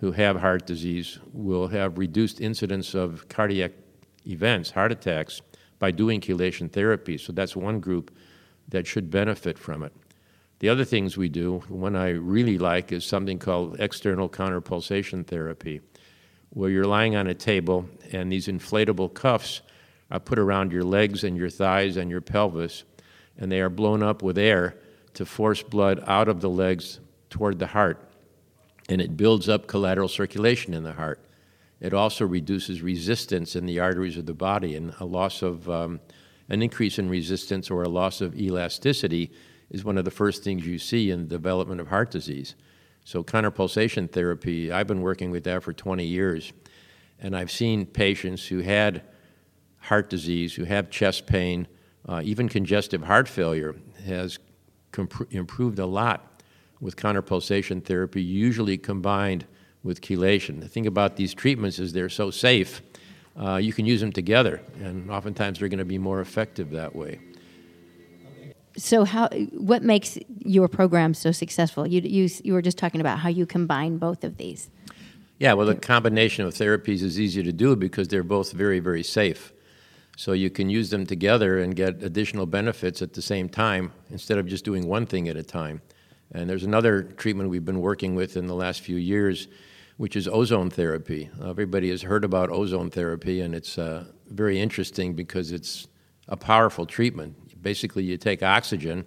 who 0.00 0.12
have 0.12 0.40
heart 0.40 0.66
disease 0.66 1.18
will 1.32 1.68
have 1.68 1.98
reduced 1.98 2.40
incidence 2.40 2.94
of 2.94 3.28
cardiac 3.28 3.72
events, 4.26 4.70
heart 4.70 4.92
attacks, 4.92 5.40
by 5.78 5.90
doing 5.90 6.20
chelation 6.20 6.70
therapy. 6.70 7.18
So 7.18 7.32
that's 7.32 7.54
one 7.54 7.80
group 7.80 8.16
that 8.68 8.86
should 8.86 9.10
benefit 9.10 9.58
from 9.58 9.82
it. 9.82 9.92
The 10.58 10.70
other 10.70 10.84
things 10.84 11.18
we 11.18 11.28
do, 11.28 11.62
one 11.68 11.96
I 11.96 12.10
really 12.10 12.56
like, 12.56 12.90
is 12.90 13.04
something 13.04 13.38
called 13.38 13.78
external 13.78 14.28
counterpulsation 14.28 15.26
therapy, 15.26 15.82
where 16.50 16.70
you're 16.70 16.86
lying 16.86 17.14
on 17.14 17.26
a 17.26 17.34
table 17.34 17.86
and 18.12 18.32
these 18.32 18.46
inflatable 18.46 19.12
cuffs 19.12 19.60
are 20.10 20.20
put 20.20 20.38
around 20.38 20.72
your 20.72 20.84
legs 20.84 21.24
and 21.24 21.36
your 21.36 21.50
thighs 21.50 21.98
and 21.98 22.10
your 22.10 22.22
pelvis, 22.22 22.84
and 23.36 23.52
they 23.52 23.60
are 23.60 23.68
blown 23.68 24.02
up 24.02 24.22
with 24.22 24.38
air 24.38 24.76
to 25.12 25.26
force 25.26 25.62
blood 25.62 26.02
out 26.06 26.28
of 26.28 26.40
the 26.40 26.48
legs 26.48 27.00
toward 27.28 27.58
the 27.58 27.66
heart. 27.66 28.10
And 28.88 29.02
it 29.02 29.16
builds 29.16 29.48
up 29.48 29.66
collateral 29.66 30.08
circulation 30.08 30.72
in 30.72 30.84
the 30.84 30.92
heart. 30.92 31.20
It 31.80 31.92
also 31.92 32.24
reduces 32.24 32.80
resistance 32.80 33.56
in 33.56 33.66
the 33.66 33.80
arteries 33.80 34.16
of 34.16 34.24
the 34.24 34.32
body, 34.32 34.74
and 34.74 34.94
a 35.00 35.04
loss 35.04 35.42
of 35.42 35.68
um, 35.68 36.00
an 36.48 36.62
increase 36.62 36.98
in 36.98 37.10
resistance 37.10 37.70
or 37.70 37.82
a 37.82 37.88
loss 37.88 38.22
of 38.22 38.38
elasticity 38.38 39.32
is 39.70 39.84
one 39.84 39.98
of 39.98 40.04
the 40.04 40.10
first 40.10 40.44
things 40.44 40.66
you 40.66 40.78
see 40.78 41.10
in 41.10 41.22
the 41.22 41.28
development 41.28 41.80
of 41.80 41.88
heart 41.88 42.10
disease. 42.10 42.54
So, 43.04 43.22
counterpulsation 43.22 44.10
therapy, 44.10 44.72
I've 44.72 44.86
been 44.86 45.02
working 45.02 45.30
with 45.30 45.44
that 45.44 45.62
for 45.62 45.72
20 45.72 46.04
years, 46.04 46.52
and 47.20 47.36
I've 47.36 47.50
seen 47.50 47.86
patients 47.86 48.46
who 48.46 48.60
had 48.60 49.02
heart 49.78 50.10
disease, 50.10 50.54
who 50.54 50.64
have 50.64 50.90
chest 50.90 51.26
pain, 51.26 51.68
uh, 52.08 52.20
even 52.24 52.48
congestive 52.48 53.02
heart 53.02 53.28
failure 53.28 53.76
has 54.04 54.38
comp- 54.92 55.32
improved 55.32 55.78
a 55.78 55.86
lot 55.86 56.42
with 56.80 56.96
counterpulsation 56.96 57.84
therapy, 57.84 58.22
usually 58.22 58.76
combined 58.76 59.46
with 59.82 60.00
chelation. 60.00 60.60
The 60.60 60.68
thing 60.68 60.86
about 60.86 61.16
these 61.16 61.32
treatments 61.32 61.78
is 61.78 61.92
they're 61.92 62.08
so 62.08 62.30
safe, 62.30 62.82
uh, 63.40 63.56
you 63.56 63.72
can 63.72 63.86
use 63.86 64.00
them 64.00 64.12
together, 64.12 64.60
and 64.80 65.10
oftentimes 65.10 65.58
they're 65.58 65.68
going 65.68 65.78
to 65.78 65.84
be 65.84 65.98
more 65.98 66.20
effective 66.20 66.70
that 66.70 66.94
way. 66.94 67.20
So, 68.76 69.04
how 69.04 69.28
what 69.52 69.82
makes 69.82 70.18
your 70.44 70.68
program 70.68 71.14
so 71.14 71.32
successful? 71.32 71.86
You, 71.86 72.00
you, 72.02 72.28
you 72.44 72.52
were 72.52 72.62
just 72.62 72.78
talking 72.78 73.00
about 73.00 73.18
how 73.18 73.28
you 73.28 73.46
combine 73.46 73.98
both 73.98 74.24
of 74.24 74.36
these. 74.36 74.70
Yeah, 75.38 75.52
well, 75.52 75.66
the 75.66 75.74
combination 75.74 76.46
of 76.46 76.54
therapies 76.54 77.02
is 77.02 77.20
easy 77.20 77.42
to 77.42 77.52
do 77.52 77.76
because 77.76 78.08
they're 78.08 78.22
both 78.22 78.52
very, 78.52 78.80
very 78.80 79.02
safe. 79.02 79.52
So 80.16 80.32
you 80.32 80.48
can 80.48 80.70
use 80.70 80.88
them 80.88 81.04
together 81.04 81.58
and 81.58 81.76
get 81.76 82.02
additional 82.02 82.46
benefits 82.46 83.02
at 83.02 83.12
the 83.12 83.20
same 83.20 83.50
time 83.50 83.92
instead 84.10 84.38
of 84.38 84.46
just 84.46 84.64
doing 84.64 84.86
one 84.86 85.04
thing 85.04 85.28
at 85.28 85.36
a 85.36 85.42
time. 85.42 85.82
And 86.32 86.48
there's 86.48 86.64
another 86.64 87.02
treatment 87.02 87.50
we've 87.50 87.66
been 87.66 87.82
working 87.82 88.14
with 88.14 88.36
in 88.36 88.46
the 88.46 88.54
last 88.54 88.80
few 88.80 88.96
years 88.96 89.48
which 89.96 90.16
is 90.16 90.28
ozone 90.28 90.70
therapy. 90.70 91.30
Everybody 91.44 91.90
has 91.90 92.02
heard 92.02 92.24
about 92.24 92.50
ozone 92.50 92.90
therapy, 92.90 93.40
and 93.40 93.54
it's 93.54 93.78
uh, 93.78 94.04
very 94.28 94.60
interesting 94.60 95.14
because 95.14 95.52
it's 95.52 95.86
a 96.28 96.36
powerful 96.36 96.86
treatment. 96.86 97.34
Basically, 97.66 98.04
you 98.04 98.16
take 98.16 98.44
oxygen 98.44 99.04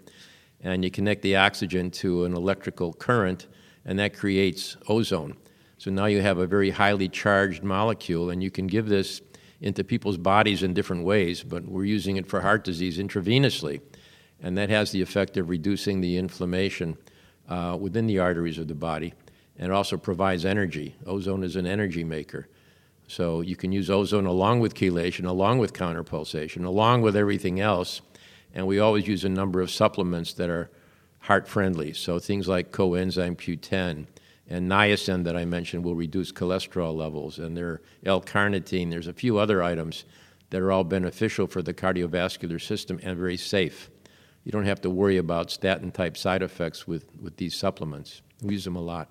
and 0.62 0.84
you 0.84 0.91
connect 0.91 1.22
the 1.22 1.38
oxygen 1.38 1.89
to 1.91 2.26
an 2.26 2.34
electrical 2.34 2.91
current, 2.91 3.48
and 3.86 3.98
that 4.00 4.13
creates 4.13 4.76
ozone. 4.89 5.38
So 5.78 5.89
now 5.91 6.08
you 6.08 6.22
have 6.22 6.39
a 6.39 6.45
very 6.45 6.69
highly 6.69 7.08
charged 7.08 7.63
molecule, 7.63 8.32
and 8.32 8.43
you 8.43 8.52
can 8.52 8.67
give 8.67 8.89
this 8.89 9.22
into 9.62 9.86
people's 9.86 10.17
bodies 10.17 10.62
in 10.62 10.74
different 10.74 11.06
ways, 11.06 11.41
but 11.41 11.63
we're 11.63 11.86
using 11.86 12.17
it 12.17 12.28
for 12.28 12.41
heart 12.41 12.65
disease 12.65 12.98
intravenously. 12.98 13.80
And 14.41 14.58
that 14.58 14.69
has 14.69 14.91
the 14.91 15.02
effect 15.02 15.38
of 15.38 15.48
reducing 15.48 16.02
the 16.02 16.17
inflammation 16.17 16.98
uh, 17.48 17.78
within 17.80 18.08
the 18.08 18.19
arteries 18.19 18.58
of 18.58 18.67
the 18.67 18.76
body 18.76 19.13
and 19.60 19.72
it 19.72 19.76
also 19.76 19.98
provides 19.98 20.45
energy. 20.45 20.95
Ozone 21.06 21.43
is 21.43 21.58
an 21.58 21.67
energy 21.67 22.04
maker. 22.04 22.48
So 23.08 23.41
you 23.41 23.56
can 23.56 23.72
use 23.72 23.89
ozone 23.89 24.26
along 24.26 24.62
with 24.62 24.74
chelation, 24.74 25.26
along 25.26 25.60
with 25.60 25.74
counterpulsation, 25.74 26.63
along 26.63 27.02
with 27.02 27.15
everything 27.15 27.60
else. 27.60 28.02
And 28.53 28.67
we 28.67 28.79
always 28.79 29.07
use 29.07 29.23
a 29.23 29.29
number 29.29 29.62
of 29.62 29.71
supplements 29.71 30.33
that 30.33 30.49
are 30.49 30.69
heart 31.19 31.47
friendly. 31.47 31.93
So 31.93 32.19
things 32.19 32.47
like 32.47 32.71
coenzyme 32.71 33.35
Q10 33.35 34.07
and 34.47 34.69
niacin 34.69 35.23
that 35.25 35.35
I 35.35 35.45
mentioned 35.45 35.83
will 35.83 35.95
reduce 35.95 36.31
cholesterol 36.31 36.95
levels. 36.95 37.38
And 37.38 37.55
there 37.55 37.81
L-carnitine. 38.05 38.89
There's 38.89 39.07
a 39.07 39.13
few 39.13 39.38
other 39.38 39.62
items 39.62 40.05
that 40.49 40.62
are 40.62 40.71
all 40.71 40.83
beneficial 40.83 41.45
for 41.45 41.62
the 41.62 41.73
cardiovascular 41.73 42.59
system 42.62 42.99
and 43.03 43.17
very 43.17 43.38
safe. 43.38 43.89
You 44.43 44.51
don't 44.51 44.65
have 44.65 44.81
to 44.81 44.89
worry 44.89 45.17
about 45.17 45.51
statin 45.51 45.91
type 45.91 46.17
side 46.17 46.41
effects 46.41 46.88
with, 46.88 47.05
with 47.21 47.38
these 47.38 47.55
supplements. 47.55 48.21
We 48.41 48.53
use 48.53 48.63
them 48.63 48.75
a 48.75 48.81
lot 48.81 49.09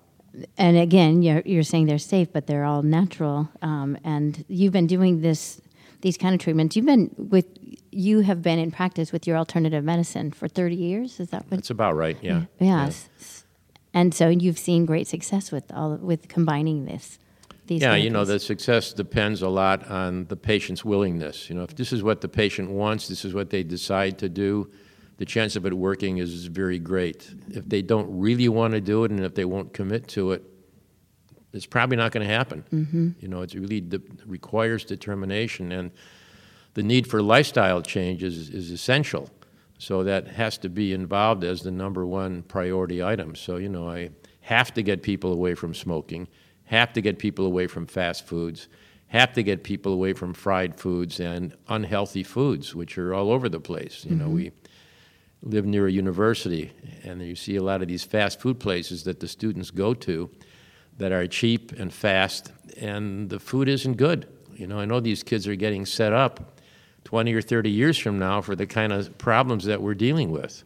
and 0.57 0.77
again, 0.77 1.21
you're, 1.21 1.41
you're 1.45 1.63
saying 1.63 1.87
they're 1.87 1.97
safe, 1.97 2.31
but 2.31 2.47
they're 2.47 2.65
all 2.65 2.83
natural. 2.83 3.49
Um, 3.61 3.97
and 4.03 4.43
you've 4.47 4.73
been 4.73 4.87
doing 4.87 5.21
this, 5.21 5.61
these 6.01 6.17
kind 6.17 6.35
of 6.35 6.41
treatments. 6.41 6.75
You've 6.75 6.85
been 6.85 7.13
with, 7.17 7.45
you 7.91 8.21
have 8.21 8.41
been 8.41 8.59
in 8.59 8.71
practice 8.71 9.11
with 9.11 9.27
your 9.27 9.37
alternative 9.37 9.83
medicine 9.83 10.31
for 10.31 10.47
30 10.47 10.75
years. 10.75 11.19
Is 11.19 11.29
that 11.29 11.43
what? 11.43 11.57
That's 11.57 11.69
about 11.69 11.95
right. 11.95 12.17
Yeah. 12.21 12.45
Yes. 12.59 13.09
Yeah. 13.19 13.25
And 14.01 14.13
so 14.13 14.29
you've 14.29 14.59
seen 14.59 14.85
great 14.85 15.07
success 15.07 15.51
with 15.51 15.71
all 15.73 15.95
with 15.97 16.27
combining 16.27 16.85
this. 16.85 17.17
These 17.65 17.81
yeah, 17.81 17.95
you 17.95 18.09
know, 18.09 18.25
the 18.25 18.39
success 18.39 18.93
depends 18.93 19.41
a 19.41 19.49
lot 19.49 19.87
on 19.89 20.25
the 20.25 20.35
patient's 20.35 20.83
willingness. 20.83 21.49
You 21.49 21.55
know, 21.55 21.63
if 21.63 21.75
this 21.75 21.93
is 21.93 22.01
what 22.01 22.21
the 22.21 22.27
patient 22.27 22.71
wants, 22.71 23.07
this 23.07 23.25
is 23.25 23.33
what 23.33 23.49
they 23.49 23.63
decide 23.63 24.17
to 24.19 24.29
do 24.29 24.71
the 25.19 25.25
chance 25.25 25.57
of 25.57 25.65
it 25.65 25.73
working 25.73 26.17
is 26.17 26.45
very 26.45 26.79
great. 26.79 27.29
If 27.49 27.67
they 27.67 27.81
don't 27.81 28.07
really 28.19 28.47
want 28.47 28.73
to 28.73 28.79
do 28.79 29.03
it 29.03 29.11
and 29.11 29.19
if 29.19 29.35
they 29.35 29.43
won't 29.43 29.73
commit 29.73 30.07
to 30.09 30.31
it, 30.31 30.43
it's 31.51 31.65
probably 31.65 31.97
not 31.97 32.13
going 32.13 32.25
to 32.25 32.33
happen. 32.33 32.63
Mm-hmm. 32.71 33.09
You 33.19 33.27
know, 33.27 33.41
it 33.41 33.53
really 33.53 33.81
de- 33.81 34.01
requires 34.25 34.85
determination, 34.85 35.73
and 35.73 35.91
the 36.73 36.83
need 36.83 37.07
for 37.07 37.21
lifestyle 37.21 37.81
change 37.81 38.23
is, 38.23 38.49
is 38.49 38.71
essential. 38.71 39.29
So 39.77 40.03
that 40.03 40.27
has 40.27 40.57
to 40.59 40.69
be 40.69 40.93
involved 40.93 41.43
as 41.43 41.61
the 41.61 41.71
number 41.71 42.05
one 42.05 42.43
priority 42.43 43.01
item. 43.01 43.35
So, 43.35 43.55
you 43.55 43.69
know, 43.69 43.89
I 43.89 44.09
have 44.41 44.73
to 44.73 44.83
get 44.83 45.03
people 45.03 45.31
away 45.31 45.55
from 45.55 45.73
smoking, 45.73 46.27
have 46.65 46.91
to 46.93 47.01
get 47.01 47.17
people 47.17 47.45
away 47.45 47.67
from 47.67 47.87
fast 47.87 48.27
foods, 48.27 48.67
have 49.07 49.33
to 49.33 49.41
get 49.41 49.63
people 49.63 49.93
away 49.93 50.13
from 50.13 50.33
fried 50.33 50.79
foods 50.79 51.19
and 51.19 51.55
unhealthy 51.69 52.23
foods, 52.23 52.75
which 52.75 52.97
are 52.97 53.13
all 53.13 53.31
over 53.31 53.49
the 53.49 53.59
place. 53.59 54.05
You 54.05 54.11
mm-hmm. 54.11 54.19
know, 54.19 54.29
we 54.29 54.51
live 55.41 55.65
near 55.65 55.87
a 55.87 55.91
university, 55.91 56.71
and 57.03 57.21
you 57.21 57.35
see 57.35 57.55
a 57.55 57.63
lot 57.63 57.81
of 57.81 57.87
these 57.87 58.03
fast 58.03 58.41
food 58.41 58.59
places 58.59 59.03
that 59.05 59.19
the 59.19 59.27
students 59.27 59.71
go 59.71 59.93
to 59.93 60.29
that 60.97 61.13
are 61.13 61.25
cheap 61.27 61.71
and 61.71 61.93
fast, 61.93 62.51
and 62.77 63.29
the 63.29 63.39
food 63.39 63.69
isn't 63.69 63.95
good. 63.95 64.27
You 64.53 64.67
know, 64.67 64.79
I 64.79 64.85
know 64.85 64.99
these 64.99 65.23
kids 65.23 65.47
are 65.47 65.55
getting 65.55 65.85
set 65.85 66.11
up 66.11 66.58
20 67.03 67.33
or 67.33 67.41
30 67.41 67.69
years 67.69 67.97
from 67.97 68.19
now 68.19 68.41
for 68.41 68.55
the 68.55 68.65
kind 68.65 68.93
of 68.93 69.17
problems 69.17 69.65
that 69.65 69.81
we're 69.81 69.93
dealing 69.93 70.31
with. 70.31 70.63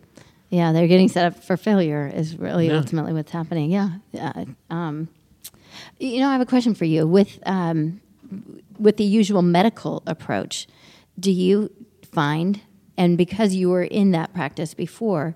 Yeah, 0.50 0.72
they're 0.72 0.88
getting 0.88 1.10
set 1.10 1.26
up 1.26 1.44
for 1.44 1.58
failure, 1.58 2.12
is 2.14 2.38
really 2.38 2.68
yeah. 2.68 2.78
ultimately 2.78 3.14
what's 3.14 3.32
happening. 3.32 3.72
Yeah. 3.72 3.90
yeah. 4.12 4.46
Um, 4.70 5.08
you 5.98 6.20
know, 6.20 6.30
I 6.30 6.34
have 6.34 6.42
a 6.42 6.46
question 6.46 6.76
for 6.76 6.86
you. 6.86 7.08
With, 7.08 7.40
um, 7.48 8.02
with 8.78 8.98
the 8.98 9.04
usual 9.04 9.42
medical 9.42 10.04
approach, 10.06 10.68
do 11.20 11.32
you 11.32 11.72
find 12.12 12.62
and 12.98 13.18
because 13.18 13.54
you 13.54 13.70
were 13.70 13.84
in 13.84 14.12
that 14.12 14.34
practice 14.34 14.74
before, 14.74 15.36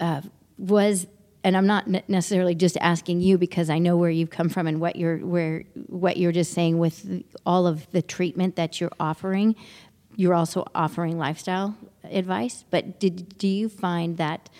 uh, 0.00 0.22
was 0.58 1.06
and 1.42 1.56
I'm 1.56 1.66
not 1.66 1.86
necessarily 2.08 2.54
just 2.54 2.76
asking 2.78 3.22
you 3.22 3.38
because 3.38 3.70
I 3.70 3.78
know 3.78 3.96
where 3.96 4.10
you've 4.10 4.28
come 4.28 4.50
from 4.50 4.66
and 4.66 4.80
what 4.80 4.96
you're 4.96 5.18
where 5.18 5.64
what 5.86 6.16
you're 6.16 6.32
just 6.32 6.52
saying 6.52 6.78
with 6.78 7.24
all 7.46 7.66
of 7.66 7.90
the 7.92 8.02
treatment 8.02 8.56
that 8.56 8.80
you're 8.80 8.92
offering. 9.00 9.56
You're 10.20 10.34
also 10.34 10.66
offering 10.74 11.16
lifestyle 11.16 11.78
advice, 12.04 12.66
but 12.68 13.00
did 13.00 13.38
do 13.38 13.48
you 13.48 13.70
find 13.70 14.18
that 14.18 14.50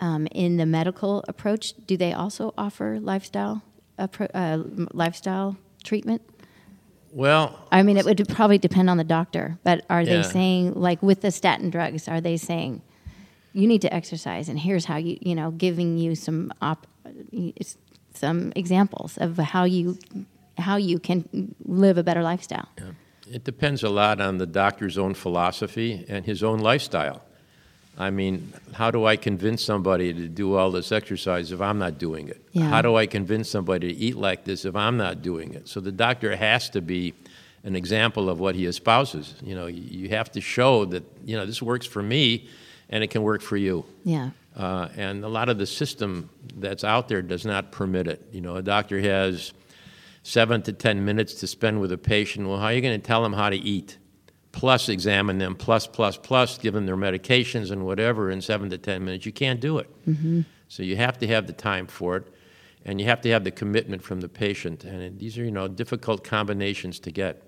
um, 0.00 0.26
in 0.28 0.56
the 0.56 0.64
medical 0.64 1.22
approach, 1.28 1.74
do 1.86 1.98
they 1.98 2.14
also 2.14 2.54
offer 2.56 2.98
lifestyle 2.98 3.62
pro, 4.10 4.26
lifestyle 4.94 5.58
treatment? 5.84 6.22
Well, 7.12 7.58
I 7.70 7.82
mean, 7.82 7.98
it 7.98 8.06
would 8.06 8.26
probably 8.30 8.56
depend 8.56 8.88
on 8.88 8.96
the 8.96 9.04
doctor, 9.04 9.58
but 9.64 9.84
are 9.90 10.02
they 10.06 10.22
saying, 10.22 10.72
like 10.80 11.02
with 11.02 11.20
the 11.20 11.30
statin 11.30 11.68
drugs, 11.68 12.08
are 12.08 12.22
they 12.22 12.38
saying 12.38 12.80
you 13.52 13.68
need 13.68 13.82
to 13.82 13.92
exercise 13.92 14.48
and 14.48 14.58
here's 14.58 14.86
how 14.86 14.96
you, 14.96 15.18
you 15.20 15.34
know, 15.34 15.50
giving 15.50 15.98
you 15.98 16.14
some 16.14 16.54
op, 16.62 16.86
some 18.14 18.50
examples 18.56 19.18
of 19.18 19.36
how 19.36 19.64
you 19.64 19.98
how 20.56 20.76
you 20.76 20.98
can 20.98 21.54
live 21.66 21.98
a 21.98 22.02
better 22.02 22.22
lifestyle? 22.22 22.70
It 23.32 23.44
depends 23.44 23.82
a 23.82 23.88
lot 23.88 24.20
on 24.20 24.38
the 24.38 24.46
doctor's 24.46 24.98
own 24.98 25.14
philosophy 25.14 26.04
and 26.08 26.24
his 26.24 26.42
own 26.42 26.58
lifestyle. 26.58 27.22
I 27.96 28.10
mean, 28.10 28.52
how 28.72 28.90
do 28.90 29.06
I 29.06 29.16
convince 29.16 29.62
somebody 29.62 30.12
to 30.12 30.28
do 30.28 30.54
all 30.54 30.70
this 30.70 30.92
exercise 30.92 31.52
if 31.52 31.60
I'm 31.60 31.78
not 31.78 31.98
doing 31.98 32.28
it? 32.28 32.42
Yeah. 32.52 32.64
How 32.64 32.82
do 32.82 32.96
I 32.96 33.06
convince 33.06 33.50
somebody 33.50 33.92
to 33.92 33.94
eat 33.94 34.16
like 34.16 34.44
this 34.44 34.64
if 34.64 34.74
I'm 34.76 34.96
not 34.96 35.22
doing 35.22 35.54
it? 35.54 35.68
So 35.68 35.80
the 35.80 35.92
doctor 35.92 36.34
has 36.34 36.70
to 36.70 36.80
be 36.80 37.14
an 37.64 37.76
example 37.76 38.28
of 38.28 38.40
what 38.40 38.54
he 38.54 38.66
espouses. 38.66 39.34
You 39.42 39.54
know, 39.54 39.66
you 39.66 39.82
you 39.82 40.08
have 40.10 40.30
to 40.32 40.40
show 40.40 40.84
that, 40.86 41.04
you 41.24 41.36
know, 41.36 41.46
this 41.46 41.62
works 41.62 41.86
for 41.86 42.02
me 42.02 42.48
and 42.88 43.04
it 43.04 43.08
can 43.08 43.22
work 43.22 43.42
for 43.42 43.56
you. 43.56 43.84
Yeah. 44.04 44.30
Uh, 44.56 44.88
and 44.96 45.24
a 45.24 45.28
lot 45.28 45.48
of 45.48 45.58
the 45.58 45.66
system 45.66 46.28
that's 46.56 46.84
out 46.84 47.08
there 47.08 47.22
does 47.22 47.46
not 47.46 47.72
permit 47.72 48.06
it. 48.06 48.20
You 48.32 48.42
know, 48.42 48.56
a 48.56 48.62
doctor 48.62 49.00
has 49.00 49.52
seven 50.22 50.62
to 50.62 50.72
10 50.72 51.04
minutes 51.04 51.34
to 51.34 51.46
spend 51.46 51.80
with 51.80 51.92
a 51.92 51.98
patient. 51.98 52.48
Well, 52.48 52.58
how 52.58 52.66
are 52.66 52.72
you 52.72 52.80
going 52.80 53.00
to 53.00 53.06
tell 53.06 53.22
them 53.22 53.32
how 53.32 53.50
to 53.50 53.56
eat? 53.56 53.98
Plus, 54.52 54.88
examine 54.88 55.38
them, 55.38 55.54
plus, 55.54 55.86
plus, 55.86 56.16
plus, 56.16 56.58
give 56.58 56.74
them 56.74 56.86
their 56.86 56.96
medications 56.96 57.70
and 57.70 57.84
whatever 57.86 58.30
in 58.30 58.40
seven 58.42 58.68
to 58.70 58.78
10 58.78 59.04
minutes. 59.04 59.24
You 59.24 59.32
can't 59.32 59.60
do 59.60 59.78
it. 59.78 59.88
Mm-hmm. 60.06 60.42
So 60.68 60.82
you 60.82 60.96
have 60.96 61.18
to 61.18 61.26
have 61.26 61.46
the 61.46 61.52
time 61.52 61.86
for 61.86 62.16
it, 62.16 62.26
and 62.84 63.00
you 63.00 63.06
have 63.06 63.20
to 63.22 63.30
have 63.30 63.44
the 63.44 63.50
commitment 63.50 64.02
from 64.02 64.20
the 64.20 64.28
patient. 64.28 64.84
And 64.84 65.18
these 65.18 65.38
are, 65.38 65.44
you 65.44 65.50
know, 65.50 65.68
difficult 65.68 66.22
combinations 66.22 67.00
to 67.00 67.10
get. 67.10 67.42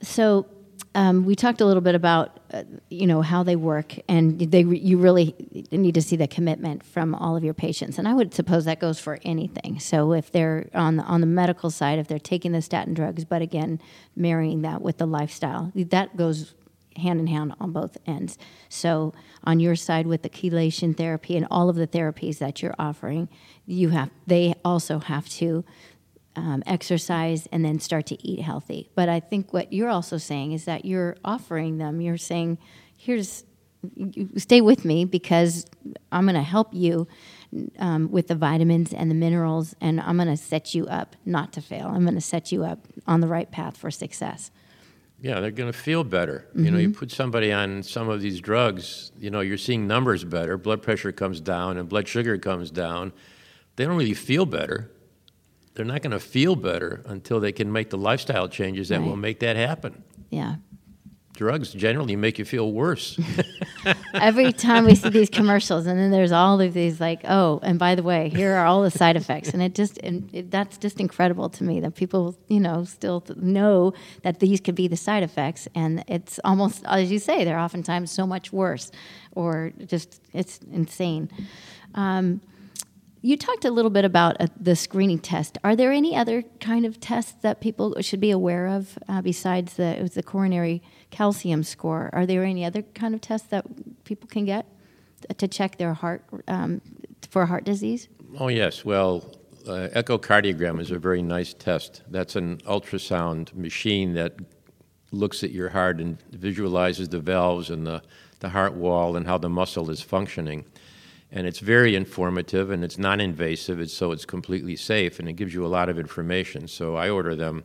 So 0.00 0.46
um, 0.94 1.24
we 1.24 1.34
talked 1.34 1.60
a 1.60 1.66
little 1.66 1.80
bit 1.80 1.94
about 1.94 2.38
uh, 2.52 2.62
you 2.88 3.06
know 3.06 3.20
how 3.20 3.42
they 3.42 3.56
work, 3.56 3.94
and 4.08 4.38
they 4.38 4.62
you 4.62 4.96
really 4.96 5.34
need 5.72 5.94
to 5.94 6.02
see 6.02 6.16
the 6.16 6.28
commitment 6.28 6.84
from 6.84 7.14
all 7.14 7.36
of 7.36 7.42
your 7.42 7.54
patients. 7.54 7.98
And 7.98 8.06
I 8.06 8.14
would 8.14 8.32
suppose 8.32 8.64
that 8.66 8.80
goes 8.80 9.00
for 9.00 9.18
anything. 9.24 9.80
So 9.80 10.12
if 10.12 10.30
they're 10.30 10.68
on 10.74 10.96
the, 10.96 11.02
on 11.02 11.20
the 11.20 11.26
medical 11.26 11.70
side, 11.70 11.98
if 11.98 12.06
they're 12.06 12.18
taking 12.18 12.52
the 12.52 12.62
statin 12.62 12.94
drugs, 12.94 13.24
but 13.24 13.42
again 13.42 13.80
marrying 14.14 14.62
that 14.62 14.82
with 14.82 14.98
the 14.98 15.06
lifestyle, 15.06 15.72
that 15.74 16.16
goes 16.16 16.54
hand 16.96 17.18
in 17.18 17.26
hand 17.26 17.54
on 17.60 17.72
both 17.72 17.96
ends. 18.06 18.38
So 18.68 19.12
on 19.42 19.60
your 19.60 19.76
side 19.76 20.06
with 20.06 20.22
the 20.22 20.30
chelation 20.30 20.96
therapy 20.96 21.36
and 21.36 21.46
all 21.50 21.68
of 21.68 21.76
the 21.76 21.88
therapies 21.88 22.38
that 22.38 22.62
you're 22.62 22.74
offering, 22.78 23.28
you 23.66 23.90
have 23.90 24.10
they 24.26 24.54
also 24.64 25.00
have 25.00 25.28
to 25.30 25.64
um, 26.36 26.62
exercise 26.66 27.48
and 27.52 27.64
then 27.64 27.78
start 27.78 28.06
to 28.06 28.26
eat 28.26 28.40
healthy. 28.40 28.90
But 28.94 29.08
I 29.08 29.20
think 29.20 29.52
what 29.52 29.72
you're 29.72 29.88
also 29.88 30.18
saying 30.18 30.52
is 30.52 30.64
that 30.64 30.84
you're 30.84 31.16
offering 31.24 31.78
them, 31.78 32.00
you're 32.00 32.16
saying, 32.18 32.58
here's, 32.96 33.44
you 33.96 34.28
stay 34.36 34.60
with 34.60 34.84
me 34.84 35.04
because 35.04 35.66
I'm 36.10 36.24
going 36.24 36.34
to 36.34 36.42
help 36.42 36.72
you 36.72 37.06
um, 37.78 38.10
with 38.10 38.28
the 38.28 38.34
vitamins 38.34 38.92
and 38.92 39.10
the 39.10 39.14
minerals, 39.14 39.76
and 39.80 40.00
I'm 40.00 40.16
going 40.16 40.28
to 40.28 40.36
set 40.36 40.74
you 40.74 40.86
up 40.86 41.16
not 41.24 41.52
to 41.52 41.60
fail. 41.60 41.86
I'm 41.86 42.02
going 42.02 42.14
to 42.14 42.20
set 42.20 42.50
you 42.50 42.64
up 42.64 42.80
on 43.06 43.20
the 43.20 43.28
right 43.28 43.50
path 43.50 43.76
for 43.76 43.90
success. 43.90 44.50
Yeah, 45.20 45.40
they're 45.40 45.52
going 45.52 45.72
to 45.72 45.78
feel 45.78 46.04
better. 46.04 46.46
You 46.54 46.70
know, 46.70 46.76
you 46.76 46.90
put 46.90 47.10
somebody 47.10 47.50
on 47.50 47.82
some 47.82 48.10
of 48.10 48.20
these 48.20 48.40
drugs, 48.40 49.10
you 49.18 49.30
know, 49.30 49.40
you're 49.40 49.56
seeing 49.56 49.86
numbers 49.86 50.22
better, 50.22 50.58
blood 50.58 50.82
pressure 50.82 51.12
comes 51.12 51.40
down, 51.40 51.78
and 51.78 51.88
blood 51.88 52.08
sugar 52.08 52.36
comes 52.36 52.70
down. 52.70 53.12
They 53.76 53.86
don't 53.86 53.96
really 53.96 54.14
feel 54.14 54.44
better. 54.44 54.90
They're 55.74 55.84
not 55.84 56.02
going 56.02 56.12
to 56.12 56.20
feel 56.20 56.54
better 56.54 57.02
until 57.06 57.40
they 57.40 57.52
can 57.52 57.72
make 57.72 57.90
the 57.90 57.98
lifestyle 57.98 58.48
changes 58.48 58.88
that 58.90 59.02
will 59.02 59.16
make 59.16 59.40
that 59.40 59.56
happen. 59.56 60.04
Yeah. 60.30 60.56
Drugs 61.34 61.72
generally 61.72 62.14
make 62.14 62.38
you 62.38 62.44
feel 62.44 62.70
worse. 62.70 63.18
Every 64.14 64.52
time 64.52 64.84
we 64.84 64.94
see 64.94 65.08
these 65.08 65.28
commercials, 65.28 65.84
and 65.84 65.98
then 65.98 66.12
there's 66.12 66.30
all 66.30 66.60
of 66.60 66.74
these 66.74 67.00
like, 67.00 67.22
oh, 67.24 67.58
and 67.64 67.76
by 67.76 67.96
the 67.96 68.04
way, 68.04 68.28
here 68.28 68.54
are 68.54 68.66
all 68.66 68.82
the 68.82 68.90
side 68.90 69.16
effects, 69.16 69.48
and 69.48 69.60
it 69.60 69.74
just 69.74 69.98
and 69.98 70.32
it, 70.32 70.52
that's 70.52 70.78
just 70.78 71.00
incredible 71.00 71.48
to 71.48 71.64
me 71.64 71.80
that 71.80 71.96
people, 71.96 72.38
you 72.46 72.60
know, 72.60 72.84
still 72.84 73.24
know 73.34 73.92
that 74.22 74.38
these 74.38 74.60
could 74.60 74.76
be 74.76 74.86
the 74.86 74.96
side 74.96 75.24
effects, 75.24 75.66
and 75.74 76.04
it's 76.06 76.38
almost 76.44 76.84
as 76.84 77.10
you 77.10 77.18
say, 77.18 77.42
they're 77.42 77.58
oftentimes 77.58 78.12
so 78.12 78.28
much 78.28 78.52
worse, 78.52 78.92
or 79.34 79.72
just 79.86 80.22
it's 80.32 80.60
insane. 80.70 81.28
Um, 81.96 82.40
you 83.24 83.38
talked 83.38 83.64
a 83.64 83.70
little 83.70 83.90
bit 83.90 84.04
about 84.04 84.36
uh, 84.38 84.48
the 84.60 84.76
screening 84.76 85.18
test. 85.18 85.56
Are 85.64 85.74
there 85.74 85.90
any 85.92 86.14
other 86.14 86.42
kind 86.60 86.84
of 86.84 87.00
tests 87.00 87.32
that 87.40 87.62
people 87.62 87.96
should 88.02 88.20
be 88.20 88.30
aware 88.30 88.66
of 88.66 88.98
uh, 89.08 89.22
besides 89.22 89.74
the 89.74 89.98
it 89.98 90.02
was 90.02 90.12
the 90.12 90.22
coronary 90.22 90.82
calcium 91.10 91.62
score? 91.62 92.10
Are 92.12 92.26
there 92.26 92.44
any 92.44 92.66
other 92.66 92.82
kind 92.82 93.14
of 93.14 93.22
tests 93.22 93.48
that 93.48 93.64
people 94.04 94.28
can 94.28 94.44
get 94.44 94.66
to 95.38 95.48
check 95.48 95.78
their 95.78 95.94
heart 95.94 96.22
um, 96.48 96.82
for 97.30 97.46
heart 97.46 97.64
disease? 97.64 98.08
oh, 98.38 98.48
yes. 98.48 98.84
Well, 98.84 99.24
uh, 99.66 99.88
echocardiogram 99.94 100.78
is 100.78 100.90
a 100.90 100.98
very 100.98 101.22
nice 101.22 101.54
test. 101.54 102.02
That's 102.10 102.36
an 102.36 102.58
ultrasound 102.58 103.54
machine 103.54 104.12
that 104.14 104.34
looks 105.12 105.42
at 105.42 105.50
your 105.50 105.70
heart 105.70 105.98
and 105.98 106.20
visualizes 106.32 107.08
the 107.08 107.20
valves 107.20 107.70
and 107.70 107.86
the, 107.86 108.02
the 108.40 108.50
heart 108.50 108.74
wall 108.74 109.16
and 109.16 109.26
how 109.26 109.38
the 109.38 109.48
muscle 109.48 109.90
is 109.90 110.02
functioning. 110.02 110.66
And 111.36 111.48
it's 111.48 111.58
very 111.58 111.96
informative 111.96 112.70
and 112.70 112.84
it's 112.84 112.96
non 112.96 113.20
invasive, 113.20 113.80
it's, 113.80 113.92
so 113.92 114.12
it's 114.12 114.24
completely 114.24 114.76
safe 114.76 115.18
and 115.18 115.28
it 115.28 115.32
gives 115.32 115.52
you 115.52 115.66
a 115.66 115.68
lot 115.68 115.88
of 115.88 115.98
information. 115.98 116.68
So 116.68 116.94
I 116.94 117.10
order 117.10 117.34
them, 117.34 117.64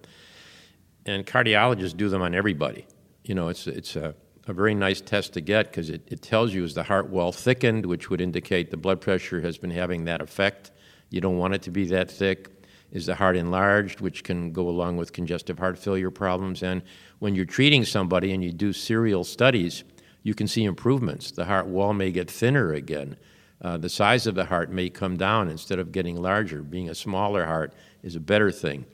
and 1.05 1.25
cardiologists 1.25 1.95
do 1.95 2.09
them 2.09 2.23
on 2.23 2.33
everybody. 2.33 2.87
You 3.23 3.35
know, 3.35 3.47
it's, 3.47 3.67
it's 3.67 3.95
a, 3.95 4.15
a 4.47 4.53
very 4.53 4.73
nice 4.73 5.01
test 5.01 5.33
to 5.33 5.41
get 5.41 5.67
because 5.67 5.91
it, 5.91 6.01
it 6.07 6.23
tells 6.23 6.51
you 6.51 6.63
is 6.63 6.73
the 6.73 6.81
heart 6.81 7.09
wall 7.09 7.31
thickened, 7.31 7.85
which 7.85 8.09
would 8.09 8.21
indicate 8.21 8.71
the 8.71 8.77
blood 8.77 9.01
pressure 9.01 9.39
has 9.41 9.59
been 9.59 9.69
having 9.69 10.05
that 10.05 10.19
effect. 10.19 10.71
You 11.11 11.21
don't 11.21 11.37
want 11.37 11.53
it 11.53 11.61
to 11.63 11.71
be 11.71 11.85
that 11.85 12.09
thick. 12.09 12.49
Is 12.91 13.05
the 13.05 13.13
heart 13.13 13.37
enlarged, 13.37 14.01
which 14.01 14.23
can 14.23 14.51
go 14.51 14.67
along 14.67 14.97
with 14.97 15.13
congestive 15.13 15.59
heart 15.59 15.77
failure 15.77 16.09
problems? 16.09 16.63
And 16.63 16.81
when 17.19 17.35
you're 17.35 17.45
treating 17.45 17.85
somebody 17.85 18.31
and 18.31 18.43
you 18.43 18.51
do 18.51 18.73
serial 18.73 19.23
studies, 19.23 19.83
you 20.23 20.33
can 20.33 20.47
see 20.47 20.63
improvements. 20.63 21.29
The 21.29 21.45
heart 21.45 21.67
wall 21.67 21.93
may 21.93 22.11
get 22.11 22.31
thinner 22.31 22.73
again. 22.73 23.15
Uh, 23.61 23.77
the 23.77 23.89
size 23.89 24.25
of 24.25 24.35
the 24.35 24.45
heart 24.45 24.71
may 24.71 24.89
come 24.89 25.17
down 25.17 25.49
instead 25.49 25.79
of 25.79 25.91
getting 25.91 26.15
larger. 26.15 26.61
Being 26.61 26.89
a 26.89 26.95
smaller 26.95 27.45
heart 27.45 27.73
is 28.03 28.15
a 28.15 28.19
better 28.19 28.51
thing. 28.51 28.85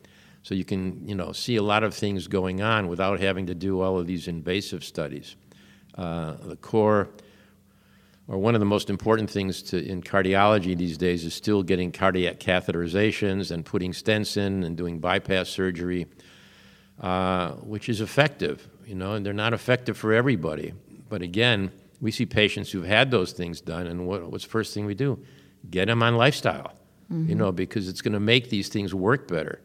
So 0.41 0.54
you 0.54 0.65
can, 0.65 1.08
you 1.08 1.15
know, 1.15 1.32
see 1.32 1.56
a 1.56 1.63
lot 1.63 1.84
of 1.84 1.93
things 1.93 2.28
going 2.28 2.62
on 2.62 2.88
without 2.88 3.19
having 3.19 3.47
to 3.47 3.56
do 3.56 3.82
all 3.82 3.99
of 3.99 4.06
these 4.08 4.28
invasive 4.28 4.84
studies. 4.84 5.36
Uh, 5.95 6.36
the 6.43 6.56
core, 6.56 7.10
or 8.28 8.38
one 8.38 8.54
of 8.54 8.60
the 8.60 8.65
most 8.65 8.89
important 8.89 9.30
things 9.30 9.62
to, 9.63 9.84
in 9.84 10.01
cardiology 10.01 10.78
these 10.78 10.97
days, 10.97 11.25
is 11.25 11.34
still 11.34 11.63
getting 11.63 11.91
cardiac 11.91 12.39
catheterizations 12.39 13.51
and 13.51 13.65
putting 13.65 13.91
stents 13.91 14.38
in 14.38 14.63
and 14.63 14.75
doing 14.75 14.99
bypass 14.99 15.49
surgery, 15.49 16.06
uh, 17.01 17.51
which 17.54 17.88
is 17.89 18.01
effective, 18.01 18.67
you 18.86 18.95
know, 18.95 19.13
and 19.13 19.25
they're 19.25 19.34
not 19.34 19.54
effective 19.54 19.97
for 19.97 20.13
everybody. 20.13 20.73
But 21.08 21.21
again, 21.21 21.71
we 22.06 22.12
see 22.12 22.28
patients 22.28 22.70
who've 22.70 22.86
had 22.86 23.10
those 23.10 23.32
things 23.32 23.62
done, 23.62 23.88
and 23.88 24.06
what, 24.06 24.30
what's 24.30 24.44
the 24.44 24.50
first 24.52 24.76
thing 24.76 24.86
we 24.86 24.94
do? 24.94 25.18
Get 25.72 25.88
them 25.88 26.04
on 26.04 26.15
lifestyle, 26.15 26.74
you 27.10 27.15
mm-hmm. 27.15 27.38
know, 27.39 27.52
because 27.52 27.89
it's 27.89 28.04
going 28.04 28.13
to 28.13 28.20
make 28.20 28.52
these 28.52 28.70
things 28.70 28.94
work 28.94 29.28
better. 29.28 29.60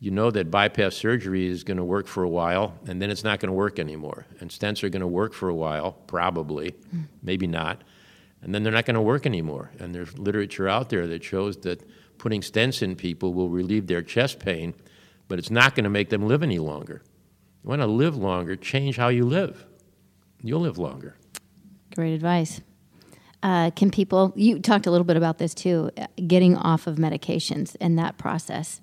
You 0.00 0.10
know 0.10 0.32
that 0.32 0.50
bypass 0.50 0.96
surgery 0.96 1.46
is 1.46 1.62
going 1.62 1.76
to 1.76 1.84
work 1.84 2.08
for 2.08 2.24
a 2.24 2.28
while, 2.28 2.74
and 2.88 3.00
then 3.00 3.12
it's 3.12 3.22
not 3.22 3.38
going 3.38 3.46
to 3.50 3.52
work 3.52 3.78
anymore. 3.78 4.26
And 4.40 4.50
stents 4.50 4.82
are 4.82 4.88
going 4.88 5.02
to 5.02 5.06
work 5.06 5.32
for 5.32 5.48
a 5.48 5.54
while, 5.54 5.92
probably, 6.08 6.72
mm-hmm. 6.72 7.02
maybe 7.22 7.46
not, 7.46 7.84
and 8.42 8.52
then 8.52 8.64
they're 8.64 8.72
not 8.72 8.84
going 8.84 8.96
to 8.96 9.00
work 9.00 9.24
anymore. 9.24 9.70
And 9.78 9.94
there's 9.94 10.18
literature 10.18 10.68
out 10.68 10.88
there 10.88 11.06
that 11.06 11.22
shows 11.22 11.58
that 11.58 11.88
putting 12.18 12.40
stents 12.40 12.82
in 12.82 12.96
people 12.96 13.34
will 13.34 13.50
relieve 13.50 13.86
their 13.86 14.02
chest 14.02 14.40
pain, 14.40 14.74
but 15.28 15.38
it's 15.38 15.50
not 15.50 15.76
going 15.76 15.84
to 15.84 15.90
make 15.90 16.08
them 16.08 16.26
live 16.26 16.42
any 16.42 16.58
longer. 16.58 17.04
You 17.62 17.70
want 17.70 17.82
to 17.82 17.86
live 17.86 18.16
longer, 18.16 18.56
change 18.56 18.96
how 18.96 19.10
you 19.10 19.24
live. 19.24 19.64
You'll 20.42 20.62
live 20.62 20.78
longer. 20.78 21.14
Great 21.98 22.14
advice. 22.14 22.60
Uh, 23.42 23.72
can 23.72 23.90
people, 23.90 24.32
you 24.36 24.60
talked 24.60 24.86
a 24.86 24.90
little 24.92 25.04
bit 25.04 25.16
about 25.16 25.38
this 25.38 25.52
too, 25.52 25.90
getting 26.28 26.56
off 26.56 26.86
of 26.86 26.94
medications 26.94 27.74
and 27.80 27.98
that 27.98 28.16
process. 28.18 28.80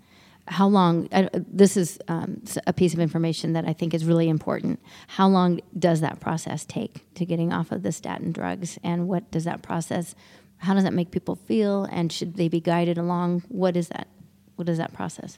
How 0.50 0.68
long, 0.68 1.08
uh, 1.14 1.30
this 1.34 1.78
is 1.78 1.98
um, 2.10 2.44
a 2.68 2.74
piece 2.74 2.94
of 2.94 3.00
information 3.00 3.54
that 3.54 3.64
I 3.66 3.72
think 3.72 3.94
is 3.94 4.04
really 4.04 4.28
important. 4.28 4.82
How 5.08 5.30
long 5.30 5.62
does 5.80 6.02
that 6.02 6.20
process 6.20 6.66
take 6.66 7.06
to 7.14 7.26
getting 7.26 7.54
off 7.54 7.72
of 7.72 7.84
the 7.84 7.94
statin 7.94 8.34
drugs? 8.34 8.78
And 8.84 9.08
what 9.08 9.32
does 9.32 9.46
that 9.46 9.62
process, 9.62 10.14
how 10.58 10.74
does 10.74 10.84
that 10.84 10.92
make 10.92 11.12
people 11.12 11.36
feel? 11.38 11.86
And 11.86 12.12
should 12.12 12.36
they 12.36 12.50
be 12.50 12.60
guided 12.60 12.98
along? 12.98 13.44
What 13.48 13.78
is 13.78 13.88
that? 13.88 14.10
What 14.58 14.68
is 14.68 14.78
that 14.78 14.92
process? 14.92 15.38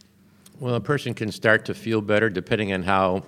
Well, 0.60 0.74
a 0.74 0.82
person 0.82 1.14
can 1.14 1.32
start 1.32 1.66
to 1.66 1.76
feel 1.76 2.02
better 2.02 2.32
depending 2.32 2.74
on 2.74 2.82
how 2.82 3.24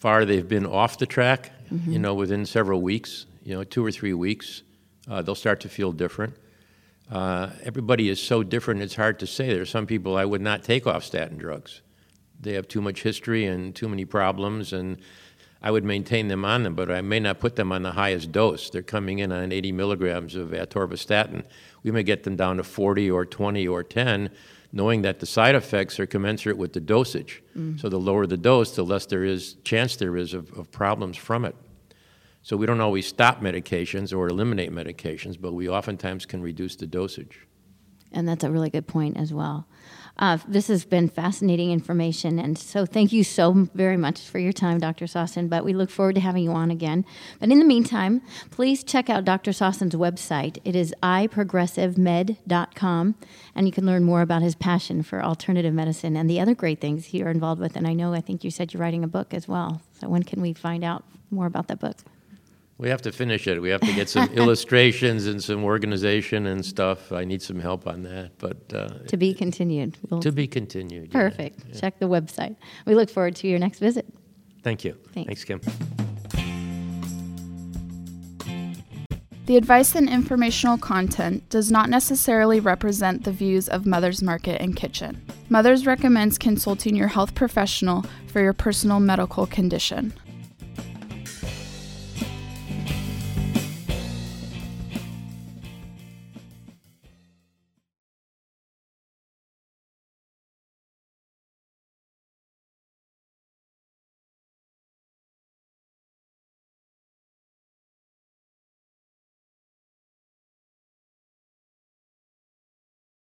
far 0.00 0.24
they've 0.24 0.48
been 0.48 0.66
off 0.66 0.98
the 0.98 1.06
track. 1.06 1.52
You 1.86 2.00
know, 2.00 2.14
within 2.14 2.46
several 2.46 2.80
weeks, 2.82 3.26
you 3.46 3.54
know, 3.54 3.62
two 3.62 3.84
or 3.86 3.92
three 3.92 4.12
weeks, 4.12 4.62
uh, 5.08 5.22
they'll 5.22 5.36
start 5.36 5.60
to 5.60 5.68
feel 5.68 5.92
different. 5.92 6.34
Uh, 7.08 7.50
everybody 7.62 8.08
is 8.08 8.20
so 8.20 8.42
different, 8.42 8.82
it's 8.82 8.96
hard 8.96 9.20
to 9.20 9.26
say. 9.26 9.52
There 9.52 9.62
are 9.62 9.64
some 9.64 9.86
people 9.86 10.16
I 10.16 10.24
would 10.24 10.40
not 10.40 10.64
take 10.64 10.84
off 10.84 11.04
statin 11.04 11.38
drugs. 11.38 11.80
They 12.40 12.54
have 12.54 12.66
too 12.66 12.80
much 12.80 13.02
history 13.04 13.46
and 13.46 13.72
too 13.72 13.88
many 13.88 14.04
problems, 14.04 14.72
and 14.72 14.98
I 15.62 15.70
would 15.70 15.84
maintain 15.84 16.26
them 16.26 16.44
on 16.44 16.64
them, 16.64 16.74
but 16.74 16.90
I 16.90 17.00
may 17.02 17.20
not 17.20 17.38
put 17.38 17.54
them 17.54 17.70
on 17.70 17.84
the 17.84 17.92
highest 17.92 18.32
dose. 18.32 18.68
They're 18.68 18.82
coming 18.82 19.20
in 19.20 19.30
on 19.30 19.52
80 19.52 19.70
milligrams 19.70 20.34
of 20.34 20.48
atorvastatin. 20.48 21.44
We 21.84 21.92
may 21.92 22.02
get 22.02 22.24
them 22.24 22.34
down 22.34 22.56
to 22.56 22.64
40 22.64 23.08
or 23.12 23.24
20 23.24 23.68
or 23.68 23.84
10, 23.84 24.28
knowing 24.72 25.02
that 25.02 25.20
the 25.20 25.26
side 25.26 25.54
effects 25.54 26.00
are 26.00 26.06
commensurate 26.06 26.58
with 26.58 26.72
the 26.72 26.80
dosage. 26.80 27.44
Mm. 27.56 27.80
So 27.80 27.88
the 27.88 28.00
lower 28.00 28.26
the 28.26 28.36
dose, 28.36 28.74
the 28.74 28.82
less 28.82 29.06
there 29.06 29.24
is 29.24 29.54
chance 29.62 29.94
there 29.94 30.16
is 30.16 30.34
of, 30.34 30.52
of 30.58 30.72
problems 30.72 31.16
from 31.16 31.44
it. 31.44 31.54
So 32.46 32.56
we 32.56 32.64
don't 32.64 32.80
always 32.80 33.06
stop 33.08 33.40
medications 33.40 34.16
or 34.16 34.28
eliminate 34.28 34.70
medications, 34.70 35.36
but 35.40 35.52
we 35.52 35.68
oftentimes 35.68 36.26
can 36.26 36.40
reduce 36.40 36.76
the 36.76 36.86
dosage. 36.86 37.40
And 38.12 38.28
that's 38.28 38.44
a 38.44 38.52
really 38.52 38.70
good 38.70 38.86
point 38.86 39.16
as 39.16 39.34
well. 39.34 39.66
Uh, 40.16 40.38
this 40.46 40.68
has 40.68 40.84
been 40.84 41.08
fascinating 41.08 41.72
information, 41.72 42.38
and 42.38 42.56
so 42.56 42.86
thank 42.86 43.12
you 43.12 43.24
so 43.24 43.68
very 43.74 43.96
much 43.96 44.20
for 44.20 44.38
your 44.38 44.52
time, 44.52 44.78
Dr. 44.78 45.06
Sosin. 45.06 45.50
But 45.50 45.64
we 45.64 45.72
look 45.72 45.90
forward 45.90 46.14
to 46.14 46.20
having 46.20 46.44
you 46.44 46.52
on 46.52 46.70
again. 46.70 47.04
But 47.40 47.50
in 47.50 47.58
the 47.58 47.64
meantime, 47.64 48.22
please 48.52 48.84
check 48.84 49.10
out 49.10 49.24
Dr. 49.24 49.50
Sosin's 49.50 49.96
website. 49.96 50.58
It 50.64 50.76
is 50.76 50.94
iprogressivemed.com, 51.02 53.14
and 53.56 53.66
you 53.66 53.72
can 53.72 53.86
learn 53.86 54.04
more 54.04 54.20
about 54.20 54.42
his 54.42 54.54
passion 54.54 55.02
for 55.02 55.20
alternative 55.20 55.74
medicine 55.74 56.16
and 56.16 56.30
the 56.30 56.38
other 56.38 56.54
great 56.54 56.80
things 56.80 57.12
you're 57.12 57.28
involved 57.28 57.60
with. 57.60 57.74
And 57.74 57.88
I 57.88 57.92
know, 57.92 58.14
I 58.14 58.20
think 58.20 58.44
you 58.44 58.52
said 58.52 58.72
you're 58.72 58.82
writing 58.82 59.02
a 59.02 59.08
book 59.08 59.34
as 59.34 59.48
well. 59.48 59.82
So 60.00 60.08
when 60.08 60.22
can 60.22 60.40
we 60.40 60.52
find 60.52 60.84
out 60.84 61.02
more 61.32 61.46
about 61.46 61.66
that 61.66 61.80
book? 61.80 61.96
We 62.78 62.90
have 62.90 63.00
to 63.02 63.12
finish 63.12 63.46
it. 63.46 63.60
We 63.60 63.70
have 63.70 63.80
to 63.80 63.92
get 63.94 64.08
some 64.08 64.28
illustrations 64.34 65.26
and 65.26 65.42
some 65.42 65.64
organization 65.64 66.46
and 66.46 66.64
stuff. 66.64 67.10
I 67.10 67.24
need 67.24 67.40
some 67.40 67.58
help 67.58 67.86
on 67.86 68.02
that, 68.02 68.32
but 68.38 68.72
uh, 68.74 68.88
to 69.08 69.16
be 69.16 69.32
continued. 69.32 69.96
We'll 70.10 70.20
to 70.20 70.30
be 70.30 70.46
continued. 70.46 71.10
Perfect. 71.10 71.60
Yeah. 71.68 71.80
Check 71.80 71.98
the 71.98 72.06
website. 72.06 72.56
We 72.84 72.94
look 72.94 73.08
forward 73.08 73.34
to 73.36 73.48
your 73.48 73.58
next 73.58 73.78
visit. 73.78 74.06
Thank 74.62 74.84
you. 74.84 74.98
Thanks, 75.14 75.44
Thanks 75.44 75.44
Kim. 75.44 75.60
The 79.46 79.56
advice 79.56 79.94
and 79.94 80.08
informational 80.08 80.76
content 80.76 81.48
does 81.50 81.70
not 81.70 81.88
necessarily 81.88 82.58
represent 82.58 83.22
the 83.22 83.30
views 83.30 83.68
of 83.68 83.86
Mother's 83.86 84.20
Market 84.20 84.60
and 84.60 84.74
Kitchen. 84.74 85.24
Mother's 85.48 85.86
recommends 85.86 86.36
consulting 86.36 86.96
your 86.96 87.06
health 87.06 87.36
professional 87.36 88.04
for 88.26 88.40
your 88.40 88.52
personal 88.52 88.98
medical 88.98 89.46
condition. 89.46 90.12